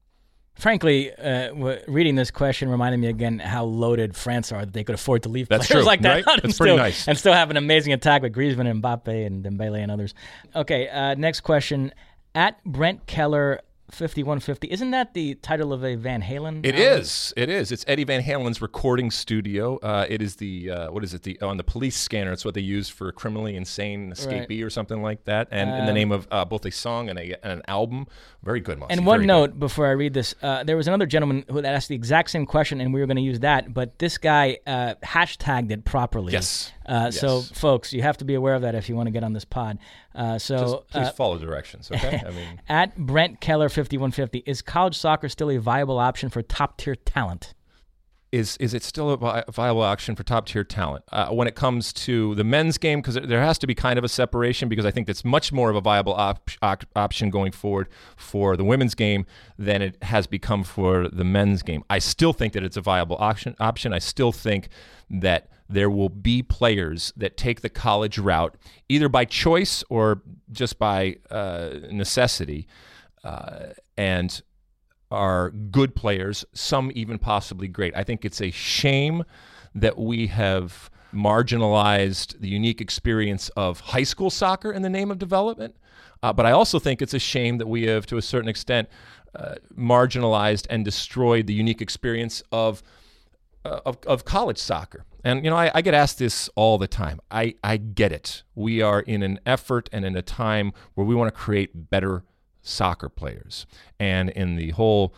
[0.54, 1.54] frankly, uh,
[1.88, 5.28] reading this question reminded me again how loaded France are that they could afford to
[5.28, 6.28] leave That's players true, like that right?
[6.28, 7.08] out and still, nice.
[7.08, 10.14] and still have an amazing attack with Griezmann and Mbappe and Dembele and others.
[10.54, 11.92] Okay, uh, next question.
[12.34, 13.60] At Brent Keller
[13.90, 14.70] 5150.
[14.70, 16.64] Isn't that the title of a Van Halen?
[16.64, 17.00] It album?
[17.00, 17.34] is.
[17.36, 17.72] It is.
[17.72, 19.78] It's Eddie Van Halen's recording studio.
[19.78, 21.22] Uh, it is the uh, what is it?
[21.22, 22.32] The on the police scanner.
[22.32, 24.62] It's what they use for criminally insane escapee right.
[24.62, 25.48] or something like that.
[25.50, 27.62] And um, in the um, name of uh, both a song and, a, and an
[27.68, 28.06] album.
[28.42, 28.82] Very good.
[28.88, 29.60] And one note good.
[29.60, 32.80] before I read this, uh, there was another gentleman who asked the exact same question,
[32.80, 36.32] and we were going to use that, but this guy uh, hashtagged it properly.
[36.32, 36.72] Yes.
[36.90, 37.20] Uh, yes.
[37.20, 39.32] So, folks, you have to be aware of that if you want to get on
[39.32, 39.78] this pod.
[40.14, 42.20] Uh, so, Just please uh, follow directions, okay?
[42.26, 46.30] I mean, at Brent Keller fifty one fifty, is college soccer still a viable option
[46.30, 47.54] for top tier talent?
[48.32, 51.92] is is it still a viable option for top tier talent uh, when it comes
[51.92, 53.00] to the men's game?
[53.00, 55.68] Because there has to be kind of a separation because I think that's much more
[55.70, 59.26] of a viable op- op- option going forward for the women's game
[59.58, 61.82] than it has become for the men's game.
[61.90, 63.56] I still think that it's a viable option.
[63.58, 63.92] Option.
[63.92, 64.68] I still think
[65.10, 68.56] that there will be players that take the college route
[68.88, 72.66] either by choice or just by uh, necessity,
[73.24, 73.66] uh,
[73.96, 74.42] and
[75.10, 77.94] are good players, some even possibly great.
[77.96, 79.24] I think it's a shame
[79.74, 85.18] that we have marginalized the unique experience of high school soccer in the name of
[85.18, 85.76] development.
[86.22, 88.88] Uh, but I also think it's a shame that we have, to a certain extent,
[89.34, 92.82] uh, marginalized and destroyed the unique experience of,
[93.64, 95.04] of, of college soccer.
[95.22, 97.20] And you know, I, I, get asked this all the time.
[97.30, 98.42] I, I get it.
[98.54, 102.24] We are in an effort and in a time where we want to create better
[102.62, 103.66] soccer players.
[103.98, 105.14] And in the whole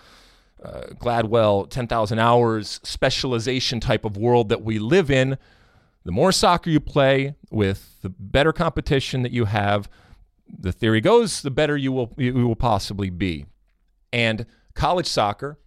[0.62, 5.38] uh, Gladwell 10,000 hours specialization type of world that we live in,
[6.04, 9.88] the more soccer you play with the better competition that you have,
[10.48, 13.46] the theory goes, the better you will you will possibly be.
[14.12, 15.58] And college soccer,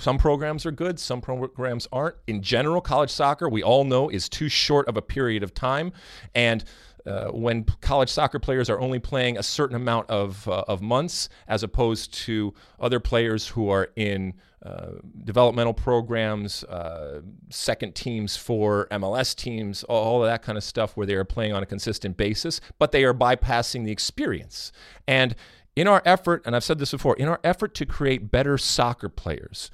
[0.00, 2.16] some programs are good, some programs aren't.
[2.26, 5.92] In general, college soccer, we all know, is too short of a period of time.
[6.34, 6.64] And
[7.06, 11.28] uh, when college soccer players are only playing a certain amount of, uh, of months
[11.48, 14.34] as opposed to other players who are in
[14.64, 14.90] uh,
[15.24, 21.06] developmental programs, uh, second teams for MLS teams, all of that kind of stuff where
[21.06, 24.70] they are playing on a consistent basis, but they are bypassing the experience.
[25.08, 25.34] And
[25.74, 29.08] in our effort, and I've said this before, in our effort to create better soccer
[29.08, 29.70] players,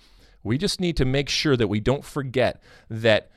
[0.46, 3.30] we just need to make sure that we don't forget that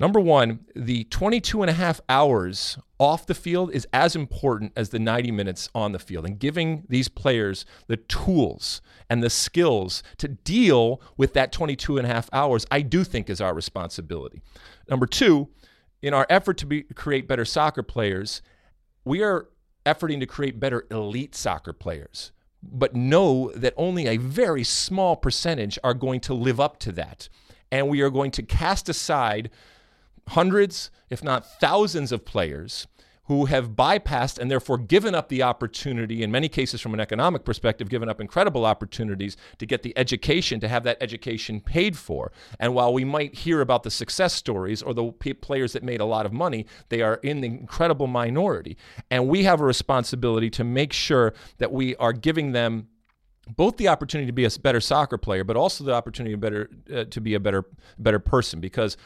[0.00, 4.88] Number one, the 22 and a half hours off the field is as important as
[4.88, 8.80] the 90 minutes on the field and giving these players the tools
[9.10, 13.28] and the skills to deal with that 22 and a half hours, I do think
[13.28, 14.40] is our responsibility.
[14.88, 15.48] Number two,
[16.00, 18.40] in our effort to be, create better soccer players,
[19.04, 19.48] we are
[19.84, 22.32] efforting to create better elite soccer players.
[22.62, 27.28] But know that only a very small percentage are going to live up to that.
[27.72, 29.50] And we are going to cast aside
[30.28, 32.86] hundreds, if not thousands of players
[33.30, 37.44] who have bypassed and therefore given up the opportunity, in many cases from an economic
[37.44, 42.32] perspective, given up incredible opportunities to get the education, to have that education paid for.
[42.58, 46.04] And while we might hear about the success stories or the players that made a
[46.04, 48.76] lot of money, they are in the incredible minority.
[49.12, 52.88] And we have a responsibility to make sure that we are giving them
[53.46, 56.68] both the opportunity to be a better soccer player, but also the opportunity to, better,
[56.92, 57.64] uh, to be a better
[57.96, 58.58] better person.
[58.58, 58.96] Because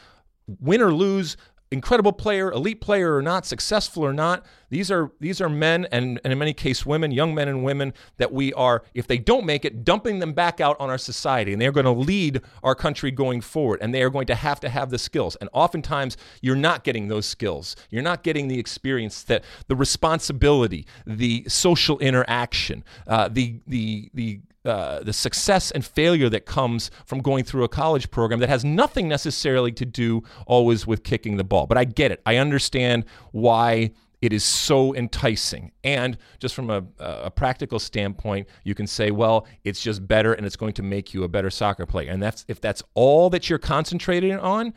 [0.47, 1.37] win or lose,
[1.71, 6.19] incredible player, elite player or not, successful or not, these are these are men and,
[6.23, 9.45] and in many cases women, young men and women that we are, if they don't
[9.45, 11.53] make it, dumping them back out on our society.
[11.53, 13.79] And they're going to lead our country going forward.
[13.81, 15.35] And they are going to have to have the skills.
[15.37, 17.75] And oftentimes you're not getting those skills.
[17.89, 24.41] You're not getting the experience that the responsibility, the social interaction, uh, the the the
[24.65, 28.65] uh, the success and failure that comes from going through a college program that has
[28.65, 31.67] nothing necessarily to do always with kicking the ball.
[31.67, 32.21] But I get it.
[32.25, 33.91] I understand why
[34.21, 35.71] it is so enticing.
[35.83, 40.45] And just from a, a, practical standpoint, you can say, well, it's just better and
[40.45, 42.11] it's going to make you a better soccer player.
[42.11, 44.73] And that's if that's all that you're concentrating on,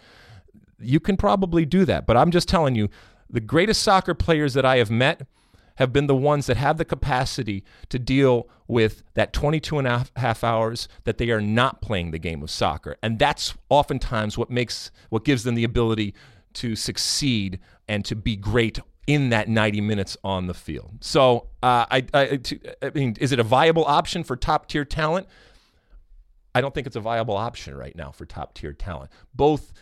[0.79, 2.07] you can probably do that.
[2.07, 2.91] But I'm just telling you,
[3.31, 5.27] the greatest soccer players that I have met
[5.79, 10.05] have been the ones that have the capacity to deal with that 22 and a
[10.17, 12.97] half hours that they are not playing the game of soccer.
[13.01, 16.15] And that's oftentimes what makes what gives them the ability
[16.55, 20.99] to succeed and to be great in that 90 minutes on the field.
[21.01, 22.41] So, uh, I, I,
[22.83, 25.29] I mean, is it a viable option for top tier talent?
[26.57, 29.13] I don't think it's a viable option right now for top tier talent.
[29.33, 29.73] Both,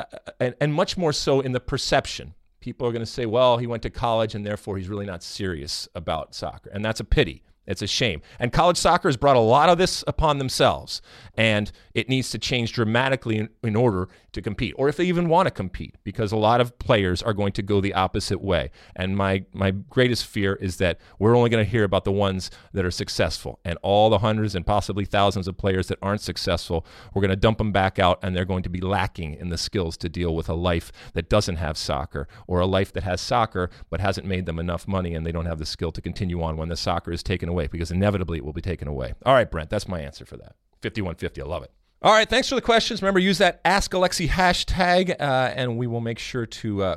[0.00, 0.04] uh,
[0.40, 2.34] and, and much more so in the perception
[2.64, 5.22] people are going to say, well, he went to college and therefore he's really not
[5.22, 6.70] serious about soccer.
[6.70, 7.42] And that's a pity.
[7.66, 8.22] It's a shame.
[8.38, 11.02] And college soccer has brought a lot of this upon themselves,
[11.34, 15.28] and it needs to change dramatically in, in, order to compete, or if they even
[15.28, 18.70] want to compete, because a lot of players are going to go the opposite way.
[18.94, 22.50] And my my greatest fear is that we're only going to hear about the ones
[22.72, 26.86] that are successful, and all the hundreds and possibly thousands of players that aren't successful,
[27.12, 29.58] we're going to dump them back out, and they're going to be lacking in the
[29.58, 33.20] skills to deal with a life that doesn't have soccer, or a life that has
[33.20, 36.42] soccer but hasn't made them enough money, and they don't have the skill to continue
[36.42, 39.14] on when the soccer is taken away because inevitably it will be taken away.
[39.24, 40.56] All right, Brent, that's my answer for that.
[40.82, 41.70] 5150, I love it.
[42.04, 43.00] All right, thanks for the questions.
[43.00, 46.96] Remember, use that Ask Alexi hashtag, uh, and we will make sure to uh,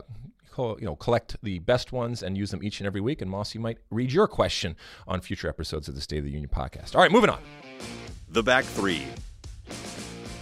[0.58, 3.22] you know collect the best ones and use them each and every week.
[3.22, 4.76] And Mossy might read your question
[5.08, 6.94] on future episodes of the State of the Union podcast.
[6.94, 7.40] All right, moving on.
[8.28, 9.04] The back three.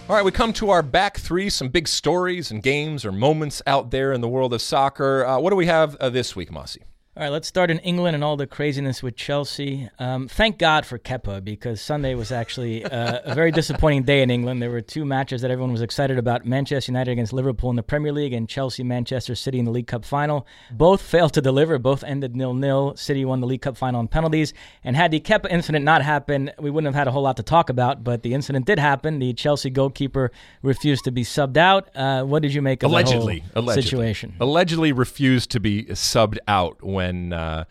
[0.08, 3.62] All right, we come to our back three, some big stories and games or moments
[3.68, 5.24] out there in the world of soccer.
[5.24, 6.82] Uh, what do we have uh, this week, Mossy?
[7.16, 9.88] All right, let's start in England and all the craziness with Chelsea.
[9.98, 14.28] Um, thank God for Kepa because Sunday was actually uh, a very disappointing day in
[14.28, 14.60] England.
[14.60, 17.82] There were two matches that everyone was excited about Manchester United against Liverpool in the
[17.82, 20.46] Premier League and Chelsea Manchester City in the League Cup final.
[20.70, 22.94] Both failed to deliver, both ended nil nil.
[22.96, 24.52] City won the League Cup final on penalties.
[24.84, 27.42] And had the Kepa incident not happened, we wouldn't have had a whole lot to
[27.42, 29.20] talk about, but the incident did happen.
[29.20, 31.88] The Chelsea goalkeeper refused to be subbed out.
[31.96, 34.36] Uh, what did you make of allegedly, the allegedly, situation?
[34.38, 37.64] Allegedly refused to be subbed out when when uh,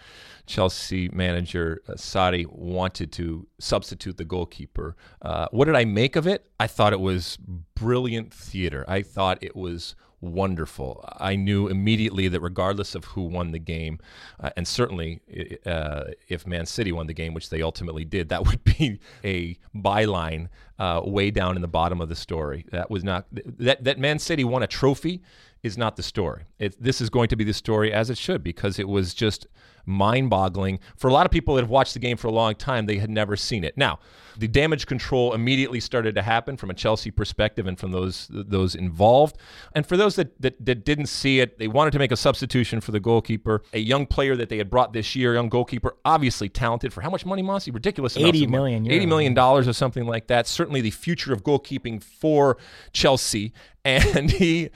[0.46, 4.96] Chelsea manager Sarri wanted to substitute the goalkeeper.
[5.22, 6.50] Uh, what did I make of it?
[6.60, 7.38] I thought it was
[7.76, 8.86] brilliant theater.
[8.88, 11.08] I thought it was wonderful.
[11.20, 14.00] I knew immediately that regardless of who won the game,
[14.40, 15.22] uh, and certainly
[15.66, 19.58] uh, if Man City won the game, which they ultimately did, that would be a
[19.76, 20.48] byline
[20.80, 22.66] uh, way down in the bottom of the story.
[22.72, 25.22] That was not that that Man City won a trophy
[25.66, 26.44] is not the story.
[26.60, 29.48] It, this is going to be the story as it should because it was just
[29.86, 30.80] mind boggling.
[30.96, 32.98] For a lot of people that have watched the game for a long time, they
[32.98, 33.78] had never seen it.
[33.78, 34.00] Now,
[34.38, 38.76] the damage control immediately started to happen from a Chelsea perspective and from those those
[38.76, 39.38] involved.
[39.74, 42.82] And for those that, that, that didn't see it, they wanted to make a substitution
[42.82, 46.50] for the goalkeeper, a young player that they had brought this year, young goalkeeper, obviously
[46.50, 46.92] talented.
[46.92, 47.72] For how much money, Mossy?
[47.72, 48.18] Ridiculous.
[48.18, 48.92] Eighty million.
[48.92, 50.48] Eighty million dollars or something like that.
[50.48, 52.58] Certainly the future of goalkeeping for
[52.94, 53.54] Chelsea.
[53.86, 54.72] And he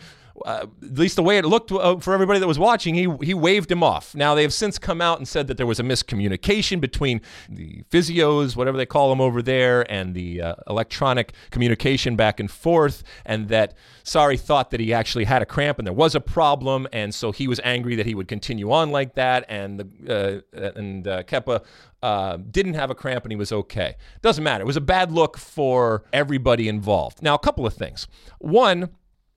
[0.45, 3.33] uh, at least the way it looked uh, for everybody that was watching, he he
[3.33, 4.15] waved him off.
[4.15, 7.83] Now they have since come out and said that there was a miscommunication between the
[7.89, 13.03] physios, whatever they call them over there, and the uh, electronic communication back and forth,
[13.25, 13.73] and that
[14.03, 17.31] Sarri thought that he actually had a cramp and there was a problem, and so
[17.31, 21.23] he was angry that he would continue on like that, and the uh, and uh,
[21.23, 21.63] Kepa
[22.01, 23.95] uh, didn't have a cramp and he was okay.
[24.21, 24.63] Doesn't matter.
[24.63, 27.21] It was a bad look for everybody involved.
[27.21, 28.07] Now, a couple of things.
[28.39, 28.89] One,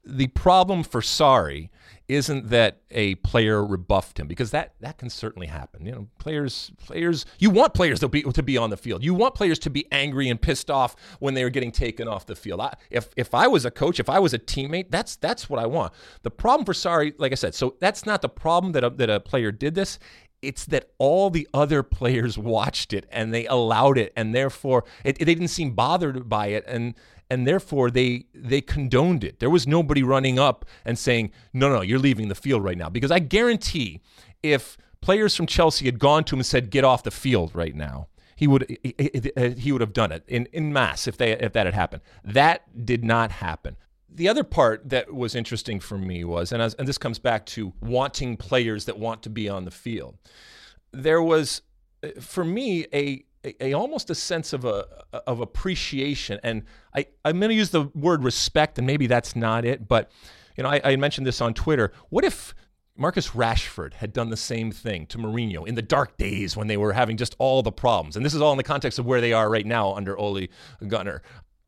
[0.05, 1.71] the problem for Sarri
[2.09, 5.87] isn't that a player rebuffed him because that that can certainly happen.
[5.87, 9.05] You know, players players you want players to be to be on the field.
[9.05, 12.27] You want players to be angry and pissed off when they are getting taken off
[12.27, 12.61] the field.
[12.61, 15.59] I, if if I was a coach, if I was a teammate, that's that's what
[15.61, 15.93] I want.
[16.23, 19.09] The problem for Sarri, like I said, so that's not the problem that a, that
[19.09, 19.99] a player did this.
[20.43, 25.19] It's that all the other players watched it and they allowed it, and therefore it,
[25.19, 26.95] they didn't seem bothered by it, and
[27.33, 29.41] and therefore they they condoned it.
[29.41, 32.91] There was nobody running up and saying, "No, no, you're leaving the field right now."
[32.91, 34.03] Because I guarantee,
[34.43, 37.75] if players from Chelsea had gone to him and said, "Get off the field right
[37.75, 41.55] now," he would he, he would have done it in in mass if they if
[41.55, 42.03] that had happened.
[42.23, 43.77] That did not happen.
[44.15, 47.47] The other part that was interesting for me was, and, as, and this comes back
[47.47, 50.19] to wanting players that want to be on the field.
[50.93, 51.63] There was,
[52.05, 54.87] uh, for me, a a, a, almost a sense of a
[55.27, 56.65] of appreciation, and
[56.95, 60.11] I I'm going to use the word respect, and maybe that's not it, but
[60.57, 61.93] you know I, I mentioned this on Twitter.
[62.11, 62.55] What if
[62.95, 66.77] Marcus Rashford had done the same thing to Mourinho in the dark days when they
[66.77, 68.17] were having just all the problems.
[68.17, 70.49] And this is all in the context of where they are right now under Ole
[70.87, 71.23] Gunnar.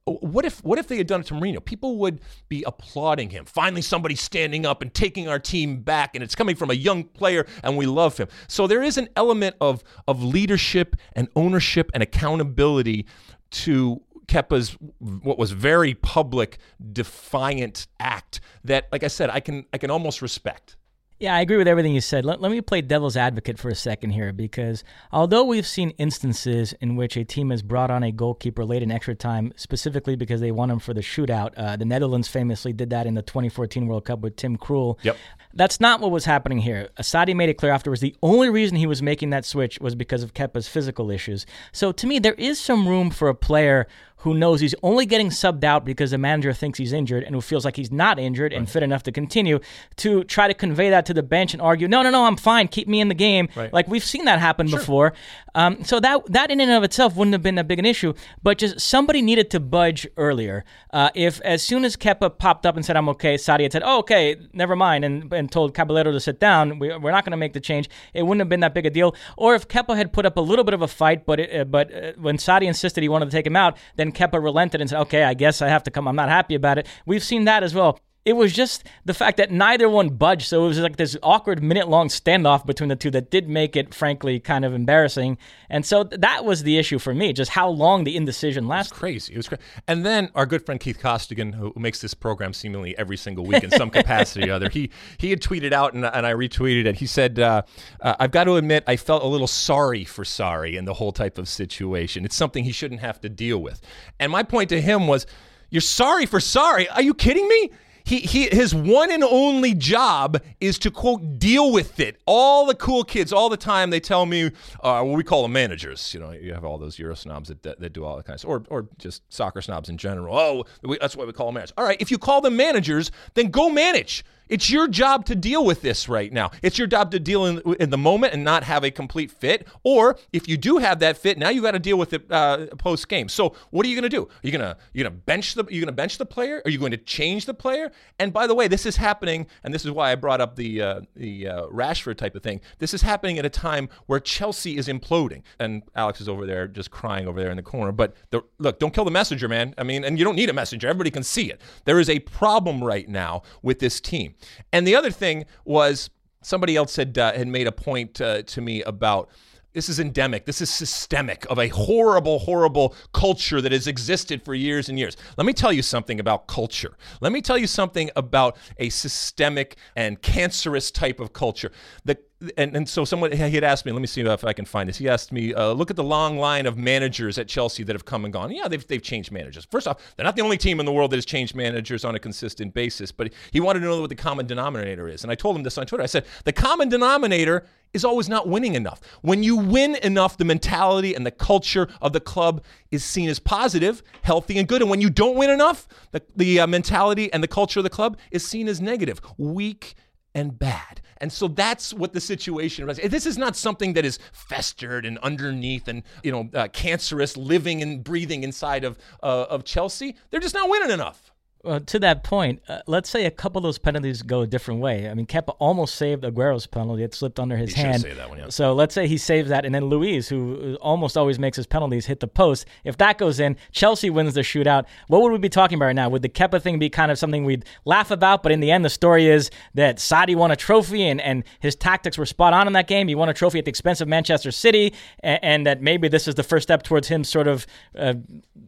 [0.06, 1.64] What if what if they had done it to Mourinho?
[1.64, 3.46] People would be applauding him.
[3.46, 7.04] Finally, somebody standing up and taking our team back, and it's coming from a young
[7.04, 8.28] player, and we love him.
[8.46, 13.06] So there is an element of of leadership and ownership and accountability
[13.50, 16.58] to Kepa's what was very public,
[16.92, 20.76] defiant act that, like I said, I can I can almost respect.
[21.24, 22.26] Yeah, I agree with everything you said.
[22.26, 26.74] Let, let me play devil's advocate for a second here because although we've seen instances
[26.82, 30.42] in which a team has brought on a goalkeeper late in extra time specifically because
[30.42, 33.86] they want him for the shootout, uh, the Netherlands famously did that in the 2014
[33.86, 34.98] World Cup with Tim Krul.
[35.00, 35.16] Yep.
[35.54, 36.90] That's not what was happening here.
[36.98, 40.22] Asadi made it clear afterwards the only reason he was making that switch was because
[40.22, 41.46] of Kepa's physical issues.
[41.72, 43.86] So to me, there is some room for a player
[44.24, 47.42] who knows he's only getting subbed out because the manager thinks he's injured and who
[47.42, 48.58] feels like he's not injured right.
[48.58, 49.60] and fit enough to continue
[49.96, 52.68] to try to convey that to the bench and argue, no, no, no, I'm fine,
[52.68, 53.50] keep me in the game.
[53.54, 53.70] Right.
[53.70, 54.78] Like we've seen that happen sure.
[54.78, 55.12] before.
[55.54, 58.14] Um, so that that in and of itself wouldn't have been that big an issue,
[58.42, 60.64] but just somebody needed to budge earlier.
[60.90, 63.82] Uh, if as soon as Kepa popped up and said, I'm okay, Sarri had said,
[63.84, 67.32] oh, okay, never mind, and, and told Caballero to sit down, we, are not going
[67.32, 69.14] to make the change, it wouldn't have been that big a deal.
[69.36, 71.64] Or if Kepa had put up a little bit of a fight, but, it, uh,
[71.64, 74.88] but uh, when Sarri insisted he wanted to take him out, then Kepa relented and
[74.88, 76.08] said, okay, I guess I have to come.
[76.08, 76.86] I'm not happy about it.
[77.06, 80.48] We've seen that as well it was just the fact that neither one budged.
[80.48, 83.76] So it was like this awkward minute long standoff between the two that did make
[83.76, 85.36] it, frankly, kind of embarrassing.
[85.68, 88.92] And so that was the issue for me, just how long the indecision lasted.
[88.92, 89.34] It was crazy.
[89.34, 89.62] It was crazy.
[89.86, 93.62] And then our good friend Keith Costigan, who makes this program seemingly every single week
[93.62, 96.96] in some capacity or other, he, he had tweeted out and, and I retweeted it.
[96.96, 97.62] He said, uh,
[98.00, 101.12] uh, I've got to admit, I felt a little sorry for Sarri in the whole
[101.12, 102.24] type of situation.
[102.24, 103.82] It's something he shouldn't have to deal with.
[104.18, 105.26] And my point to him was,
[105.68, 106.86] you're sorry for Sarri.
[106.94, 107.70] Are you kidding me?
[108.04, 112.20] He, he his one and only job is to quote deal with it.
[112.26, 114.50] All the cool kids all the time they tell me
[114.82, 116.12] uh, what we call them managers.
[116.12, 118.38] You know, you have all those Euro snobs that, that, that do all that kind
[118.38, 120.36] of or or just soccer snobs in general.
[120.38, 121.72] Oh, we, that's what we call them managers.
[121.78, 124.22] All right, if you call them managers, then go manage.
[124.48, 126.50] It's your job to deal with this right now.
[126.62, 129.66] It's your job to deal in, in the moment and not have a complete fit.
[129.82, 132.66] Or if you do have that fit, now you got to deal with it uh,
[132.78, 133.28] post game.
[133.28, 134.24] So what are you going to do?
[134.24, 136.62] Are you gonna you gonna bench the you gonna bench the player?
[136.64, 137.90] Are you going to change the player?
[138.18, 140.82] And by the way, this is happening, and this is why I brought up the
[140.82, 142.60] uh, the uh, Rashford type of thing.
[142.78, 146.68] This is happening at a time where Chelsea is imploding, and Alex is over there
[146.68, 147.92] just crying over there in the corner.
[147.92, 149.74] But the, look, don't kill the messenger, man.
[149.78, 150.88] I mean, and you don't need a messenger.
[150.88, 151.60] Everybody can see it.
[151.84, 154.34] There is a problem right now with this team.
[154.72, 156.10] And the other thing was
[156.42, 159.30] somebody else had uh, had made a point uh, to me about
[159.74, 160.46] this is endemic.
[160.46, 165.16] This is systemic of a horrible, horrible culture that has existed for years and years.
[165.36, 166.96] Let me tell you something about culture.
[167.20, 171.70] Let me tell you something about a systemic and cancerous type of culture.
[172.04, 172.18] The
[172.58, 174.88] and, and so someone he had asked me, let me see if I can find
[174.88, 174.98] this.
[174.98, 178.04] He asked me, uh, look at the long line of managers at Chelsea that have
[178.04, 178.50] come and gone.
[178.50, 179.66] Yeah, they've, they've changed managers.
[179.70, 182.14] First off, they're not the only team in the world that has changed managers on
[182.14, 185.22] a consistent basis, but he wanted to know what the common denominator is.
[185.22, 186.02] And I told him this on Twitter.
[186.02, 187.64] I said, the common denominator
[187.94, 189.00] is always not winning enough.
[189.22, 193.38] When you win enough, the mentality and the culture of the club is seen as
[193.38, 194.82] positive, healthy, and good.
[194.82, 197.90] And when you don't win enough, the, the uh, mentality and the culture of the
[197.90, 199.94] club is seen as negative, weak,
[200.34, 201.00] and bad.
[201.18, 202.98] And so that's what the situation is.
[202.98, 207.82] This is not something that is festered and underneath and you know uh, cancerous, living
[207.82, 210.16] and breathing inside of uh, of Chelsea.
[210.30, 211.23] They're just not winning enough.
[211.64, 214.80] Well, to that point, uh, let's say a couple of those penalties go a different
[214.80, 215.08] way.
[215.08, 218.02] I mean, Kepa almost saved Aguero's penalty; it slipped under his He hand.
[218.02, 218.48] save that one, yeah.
[218.50, 222.04] So let's say he saves that, and then Luiz, who almost always makes his penalties,
[222.06, 222.66] hit the post.
[222.84, 224.84] If that goes in, Chelsea wins the shootout.
[225.08, 226.10] What would we be talking about right now?
[226.10, 228.42] Would the Kepa thing be kind of something we'd laugh about?
[228.42, 231.74] But in the end, the story is that Sarri won a trophy, and, and his
[231.74, 233.08] tactics were spot on in that game.
[233.08, 236.28] He won a trophy at the expense of Manchester City, and, and that maybe this
[236.28, 237.66] is the first step towards him sort of
[237.98, 238.14] uh,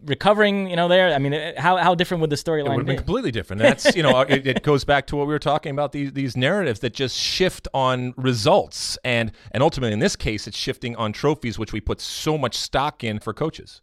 [0.07, 0.71] recovering.
[0.71, 1.13] You know, there.
[1.13, 3.63] I mean, uh, how how different would the It would storyline have been completely different.
[3.63, 6.37] That's you know, it, it goes back to what we were talking about these these
[6.37, 11.13] narratives that just shift on results, and and ultimately in this case, it's shifting on
[11.13, 13.83] trophies, which we put so much stock in for coaches.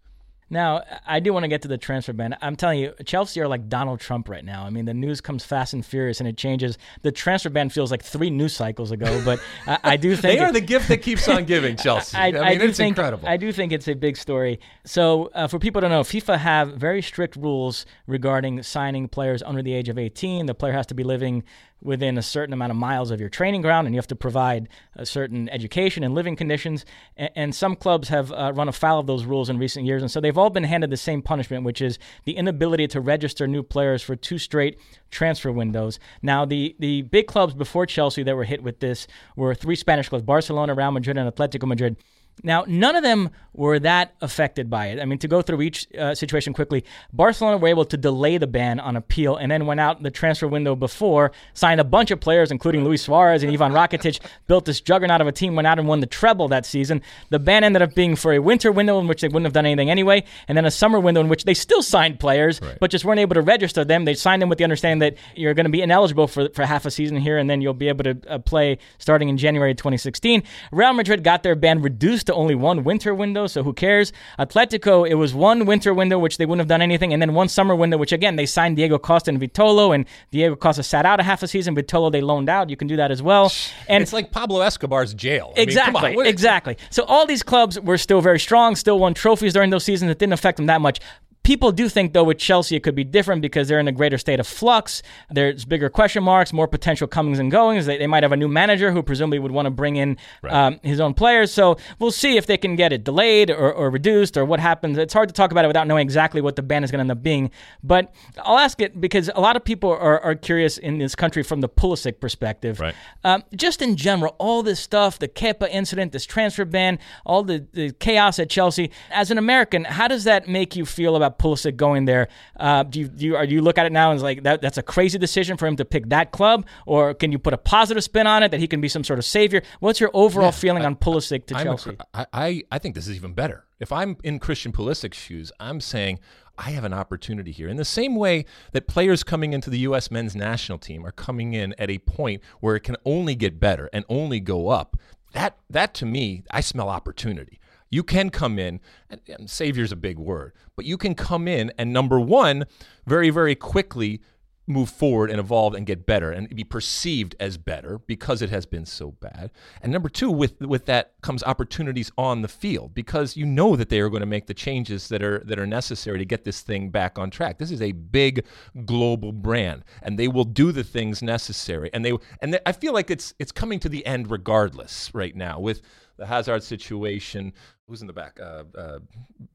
[0.54, 2.38] Now, I do want to get to the transfer ban.
[2.41, 4.66] I'm telling you, Chelsea are like Donald Trump right now.
[4.66, 6.78] I mean, the news comes fast and furious, and it changes.
[7.01, 10.45] The transfer ban feels like three news cycles ago, but I, I do think They
[10.45, 12.16] are it- the gift that keeps on giving, Chelsea.
[12.16, 13.28] I, mean, do it's think, incredible.
[13.28, 14.60] I do think it's a big story.
[14.86, 19.64] So, uh, for people to know, FIFA have very strict rules regarding signing players under
[19.64, 20.45] the age of 18.
[20.45, 21.43] The player has to be living
[21.84, 24.69] within a certain amount of miles of your training ground, and you have to provide
[24.95, 26.86] a certain education and living conditions.
[27.17, 30.09] And, and some clubs have uh, run afoul of those rules in recent years, and
[30.09, 33.63] so they've all been handed the same punishment, which is the inability to register new
[33.63, 34.79] players for two straight
[35.11, 35.99] transfer windows.
[36.21, 40.09] Now, the the big clubs before Chelsea that were hit with this were three Spanish
[40.09, 41.97] clubs: Barcelona, Real Madrid, and Atletico Madrid.
[42.41, 44.99] Now, none of them were that affected by it.
[44.99, 48.47] I mean, to go through each uh, situation quickly, Barcelona were able to delay the
[48.47, 52.09] ban on appeal and then went out in the transfer window before, signed a bunch
[52.09, 55.67] of players, including Luis Suarez and Ivan Rakitic, built this juggernaut of a team, went
[55.67, 57.01] out and won the treble that season.
[57.29, 59.65] The ban ended up being for a winter window in which they wouldn't have done
[59.65, 63.05] anything anyway, and then a summer window in which they still signed players, but just
[63.05, 64.05] weren't able to register them.
[64.05, 66.86] They signed them with the understanding that you're going to be ineligible for, for half
[66.86, 70.43] a season here, and then you'll be able to uh, play starting in January 2016.
[70.71, 74.11] Real Madrid got their ban reduced to only one winter window, so who cares?
[74.39, 77.47] Atletico, it was one winter window, which they wouldn't have done anything, and then one
[77.47, 81.19] summer window, which again, they signed Diego Costa and Vitolo, and Diego Costa sat out
[81.19, 81.76] a half a season.
[81.76, 82.69] Vitolo, they loaned out.
[82.69, 83.51] You can do that as well.
[83.88, 85.53] And it's like Pablo Escobar's jail.
[85.57, 86.11] I Exactly.
[86.11, 86.78] come on, exactly.
[86.89, 90.11] So all these clubs were still very strong, still won trophies during those seasons.
[90.11, 90.99] It didn't affect them that much.
[91.43, 94.17] People do think, though, with Chelsea, it could be different because they're in a greater
[94.17, 95.03] state of flux.
[95.29, 97.85] There's bigger question marks, more potential comings and goings.
[97.85, 100.17] They, they might have a new manager who presumably would want to bring in
[100.49, 101.51] um, his own players.
[101.51, 104.97] So we'll see if they can get it delayed or, or reduced or what happens.
[104.97, 107.01] It's hard to talk about it without knowing exactly what the ban is going to
[107.01, 107.51] end up being.
[107.83, 111.43] But I'll ask it because a lot of people are, are curious in this country
[111.43, 112.79] from the Pulisic perspective.
[112.79, 112.95] Right.
[113.25, 117.67] Um, just in general, all this stuff, the Kepa incident, this transfer ban, all the,
[117.73, 118.91] the chaos at Chelsea.
[119.11, 122.27] As an American, how does that make you feel about Pulisic going there?
[122.59, 124.61] Uh, do you do you, do you look at it now and it's like that,
[124.61, 127.57] that's a crazy decision for him to pick that club, or can you put a
[127.57, 129.61] positive spin on it that he can be some sort of savior?
[129.79, 131.97] What's your overall feeling on Pulisic to I'm Chelsea?
[132.13, 133.65] I, I, I think this is even better.
[133.79, 136.19] If I'm in Christian Pulisic's shoes, I'm saying
[136.57, 137.67] I have an opportunity here.
[137.67, 140.11] In the same way that players coming into the U.S.
[140.11, 143.89] men's national team are coming in at a point where it can only get better
[143.91, 144.97] and only go up.
[145.34, 147.59] That that to me, I smell opportunity.
[147.93, 148.79] You can come in,
[149.09, 152.65] and, and savior's a big word, but you can come in and number one,
[153.05, 154.21] very very quickly
[154.65, 158.65] move forward and evolve and get better and be perceived as better because it has
[158.65, 159.51] been so bad.
[159.81, 163.89] And number two, with with that comes opportunities on the field because you know that
[163.89, 166.61] they are going to make the changes that are that are necessary to get this
[166.61, 167.57] thing back on track.
[167.57, 168.45] This is a big
[168.85, 171.89] global brand, and they will do the things necessary.
[171.93, 175.59] And they and I feel like it's it's coming to the end regardless right now
[175.59, 175.81] with
[176.18, 177.53] the Hazard situation.
[177.88, 178.39] Who's in the back?
[178.39, 178.99] Uh, uh,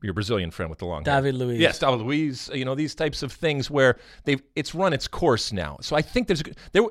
[0.03, 1.17] your Brazilian friend with the long hair.
[1.17, 1.59] David Luiz.
[1.59, 2.51] Yes, David Luiz.
[2.53, 5.79] You know these types of things where they've it's run its course now.
[5.81, 6.43] So I think there's
[6.73, 6.83] there.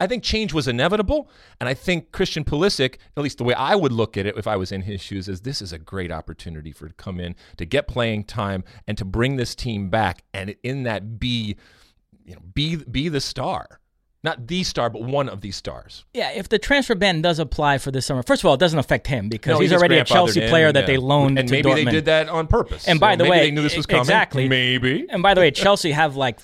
[0.00, 3.76] I think change was inevitable, and I think Christian Pulisic, at least the way I
[3.76, 6.10] would look at it if I was in his shoes, is this is a great
[6.10, 10.24] opportunity for to come in to get playing time and to bring this team back,
[10.34, 11.56] and in that be,
[12.24, 13.80] you know, be be the star,
[14.26, 16.04] not the star, but one of these stars.
[16.12, 18.78] Yeah, if the transfer ban does apply for this summer, first of all, it doesn't
[18.78, 20.86] affect him because No, he's just already a Chelsea in, player that yeah.
[20.86, 21.84] they loaned and to maybe Dortmund.
[21.86, 22.86] they did that on purpose.
[22.86, 24.00] And by So the maybe way, they knew this was coming.
[24.02, 24.48] exactly.
[24.48, 25.06] Maybe.
[25.08, 26.38] And by the way, Chelsea have like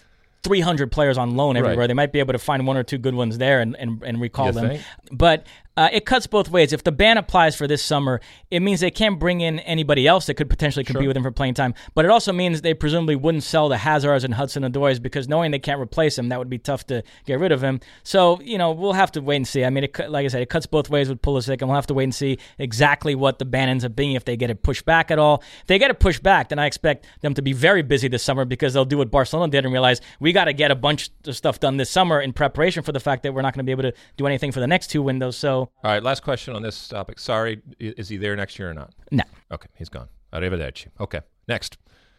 [0.45, 1.79] 300 players on loan everywhere.
[1.81, 1.87] Right.
[1.87, 4.21] They might be able to find one or two good ones there and, and, and
[4.21, 4.69] recall You them.
[4.71, 4.83] think?
[5.13, 5.47] But
[5.77, 6.73] uh, it cuts both ways.
[6.73, 8.21] If the ban applies for this summer,
[8.51, 11.31] it means they can't bring in anybody else that could potentially compete with him for
[11.31, 11.75] playing time.
[11.95, 15.51] But it also means they presumably wouldn't sell the Hazards and Hudson Odois because knowing
[15.51, 17.81] they can't replace him, that would be tough to get rid of him.
[18.03, 19.65] So you know we'll have to wait and see.
[19.65, 21.87] I mean, it, like I said, it cuts both ways with Pulisic, and we'll have
[21.87, 24.63] to wait and see exactly what the ban ends up being if they get it
[24.63, 25.43] pushed back at all.
[25.63, 28.23] If they get it pushed back, then I expect them to be very busy this
[28.23, 31.11] summer because they'll do what Barcelona did and realize we got to get a bunch
[31.27, 33.67] of stuff done this summer in preparation for the fact that we're not going to
[33.67, 35.37] be able to do anything for the next two windows.
[35.37, 37.19] So All right, last question on this topic.
[37.19, 38.95] Sarri, is he there next year or not?
[39.11, 39.25] no.
[39.51, 40.09] Okay, he's gone.
[40.33, 40.87] Arrivederci.
[40.99, 41.77] Okay, next.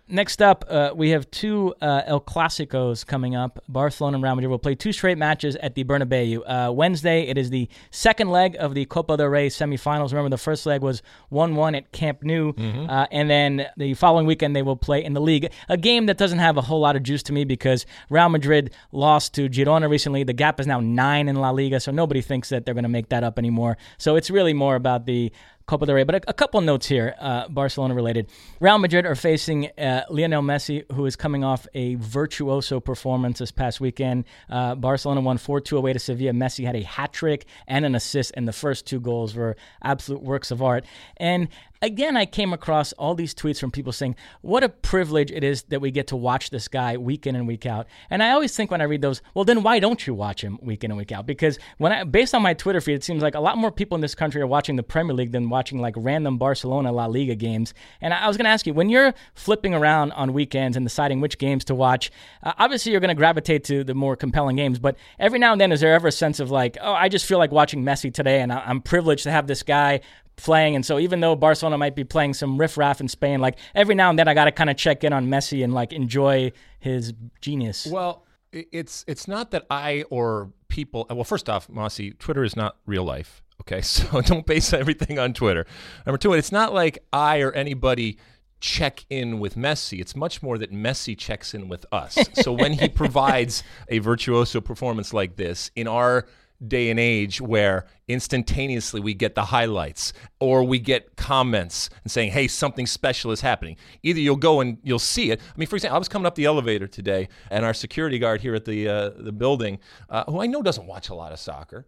[0.09, 3.63] Next up, uh, we have two uh, El Clasicos coming up.
[3.69, 6.41] Barcelona and Real Madrid will play two straight matches at the Bernabeu.
[6.45, 10.11] Uh, Wednesday, it is the second leg of the Copa del Rey semifinals.
[10.11, 12.51] Remember, the first leg was 1 1 at Camp Nou.
[12.51, 12.89] Mm-hmm.
[12.89, 15.49] Uh, and then the following weekend, they will play in the league.
[15.69, 18.73] A game that doesn't have a whole lot of juice to me because Real Madrid
[18.91, 20.25] lost to Girona recently.
[20.25, 22.89] The gap is now nine in La Liga, so nobody thinks that they're going to
[22.89, 23.77] make that up anymore.
[23.97, 25.31] So it's really more about the
[25.65, 26.03] Copa del Rey.
[26.03, 28.27] But a, a couple notes here, uh, Barcelona related.
[28.59, 33.51] Real Madrid are facing uh, Lionel Messi, who is coming off a virtuoso performance this
[33.51, 34.25] past weekend.
[34.49, 36.31] Uh, Barcelona won 4 2 away to Sevilla.
[36.31, 40.21] Messi had a hat trick and an assist, and the first two goals were absolute
[40.21, 40.85] works of art.
[41.17, 41.47] And
[41.83, 45.63] again, I came across all these tweets from people saying, What a privilege it is
[45.63, 47.87] that we get to watch this guy week in and week out.
[48.09, 50.57] And I always think when I read those, well, then why don't you watch him
[50.61, 51.27] week in and week out?
[51.27, 53.95] Because when I, based on my Twitter feed, it seems like a lot more people
[53.95, 57.35] in this country are watching the Premier League than watching like random Barcelona La Liga
[57.35, 57.73] games.
[58.01, 61.19] And I was going to ask you, when you're flipping around on weekends and deciding
[61.19, 62.11] which games to watch,
[62.43, 64.79] uh, obviously you're going to gravitate to the more compelling games.
[64.79, 67.25] But every now and then, is there ever a sense of like, oh, I just
[67.25, 69.99] feel like watching Messi today, and I- I'm privileged to have this guy
[70.35, 70.75] playing.
[70.75, 74.09] And so even though Barcelona might be playing some riffraff in Spain, like every now
[74.09, 77.13] and then I got to kind of check in on Messi and like enjoy his
[77.41, 77.85] genius.
[77.85, 81.07] Well, it's it's not that I or people.
[81.09, 83.41] Uh, well, first off, Mossy, Twitter is not real life.
[83.61, 85.65] Okay, so don't base everything on Twitter.
[86.05, 88.17] Number two, it's not like I or anybody
[88.59, 89.99] check in with Messi.
[89.99, 92.17] It's much more that Messi checks in with us.
[92.33, 96.25] so when he provides a virtuoso performance like this in our
[96.67, 102.31] day and age where instantaneously we get the highlights or we get comments and saying,
[102.31, 103.75] hey, something special is happening.
[104.01, 105.39] Either you'll go and you'll see it.
[105.41, 108.41] I mean, for example, I was coming up the elevator today and our security guard
[108.41, 111.39] here at the, uh, the building, uh, who I know doesn't watch a lot of
[111.39, 111.85] soccer,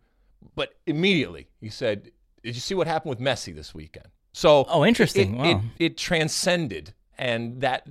[0.55, 2.11] but immediately he said,
[2.43, 4.07] did you see what happened with Messi this weekend?
[4.33, 5.35] So Oh, interesting.
[5.35, 5.63] It, Wow.
[5.79, 7.87] it, it transcended and that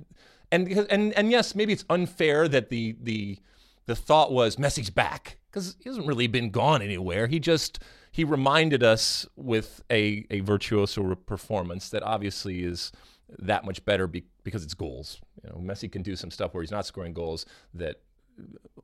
[0.51, 3.39] and because and and yes, maybe it's unfair that the the
[3.87, 7.27] the thought was Messi's back because he hasn't really been gone anywhere.
[7.27, 7.79] He just
[8.11, 12.91] he reminded us with a a virtuoso performance that obviously is
[13.39, 15.21] that much better be, because it's goals.
[15.43, 18.01] You know, Messi can do some stuff where he's not scoring goals that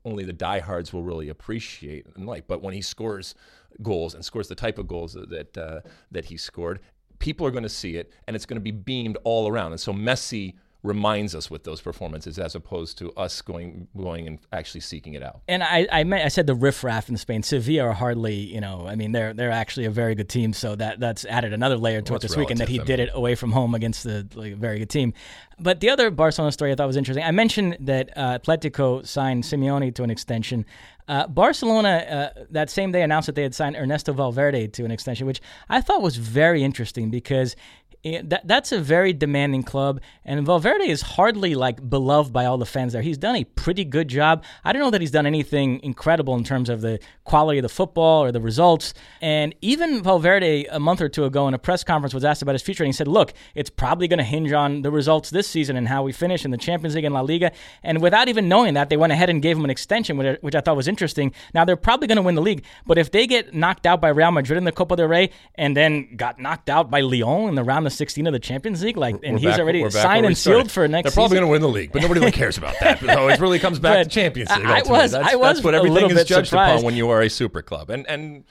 [0.05, 2.47] only the diehards will really appreciate and like.
[2.47, 3.35] But when he scores
[3.81, 6.79] goals and scores the type of goals that uh, that he scored,
[7.19, 9.73] people are going to see it, and it's going to be beamed all around.
[9.73, 14.39] And so Messi reminds us with those performances, as opposed to us going going and
[14.51, 15.41] actually seeking it out.
[15.47, 17.43] And I, I, meant, I said the riffraff in Spain.
[17.43, 20.53] Sevilla are hardly, you know, I mean, they're they're actually a very good team.
[20.53, 22.99] So that that's added another layer to Well, it this weekend that he I did
[22.99, 25.13] it away from home against the like, very good team.
[25.59, 27.23] But the other Barcelona story I thought was interesting.
[27.23, 30.65] I mentioned that uh, Atletico signed Simeone to an extension.
[31.07, 34.91] Uh, Barcelona uh, that same day announced that they had signed Ernesto Valverde to an
[34.91, 37.55] extension, which I thought was very interesting because
[38.03, 42.57] Eh, that that's a very demanding club, and Valverde is hardly like beloved by all
[42.57, 43.01] the fans there.
[43.03, 44.43] He's done a pretty good job.
[44.63, 47.69] I don't know that he's done anything incredible in terms of the quality of the
[47.69, 48.95] football or the results.
[49.21, 52.53] And even Valverde, a month or two ago in a press conference, was asked about
[52.53, 55.47] his future, and he said, "Look, it's probably going to hinge on the results this
[55.47, 57.51] season and how we finish in the Champions League and La Liga."
[57.83, 60.61] And without even knowing that, they went ahead and gave him an extension, which I
[60.61, 61.33] thought was interesting.
[61.53, 64.09] Now they're probably going to win the league, but if they get knocked out by
[64.09, 67.55] Real Madrid in the Copa del Rey and then got knocked out by Lyon in
[67.55, 70.25] the round of 16 of the Champions League, like, and We're he's back- already signed
[70.25, 72.57] and sealed for next They're probably going to win the league, but nobody really cares
[72.57, 72.99] about that.
[73.05, 74.65] So it really comes back But to Champions League.
[74.65, 74.91] I- ultimately.
[75.01, 76.73] was- that's, I was that's what a everything little is bit judged surprised.
[76.75, 78.43] upon when you are a super club, and and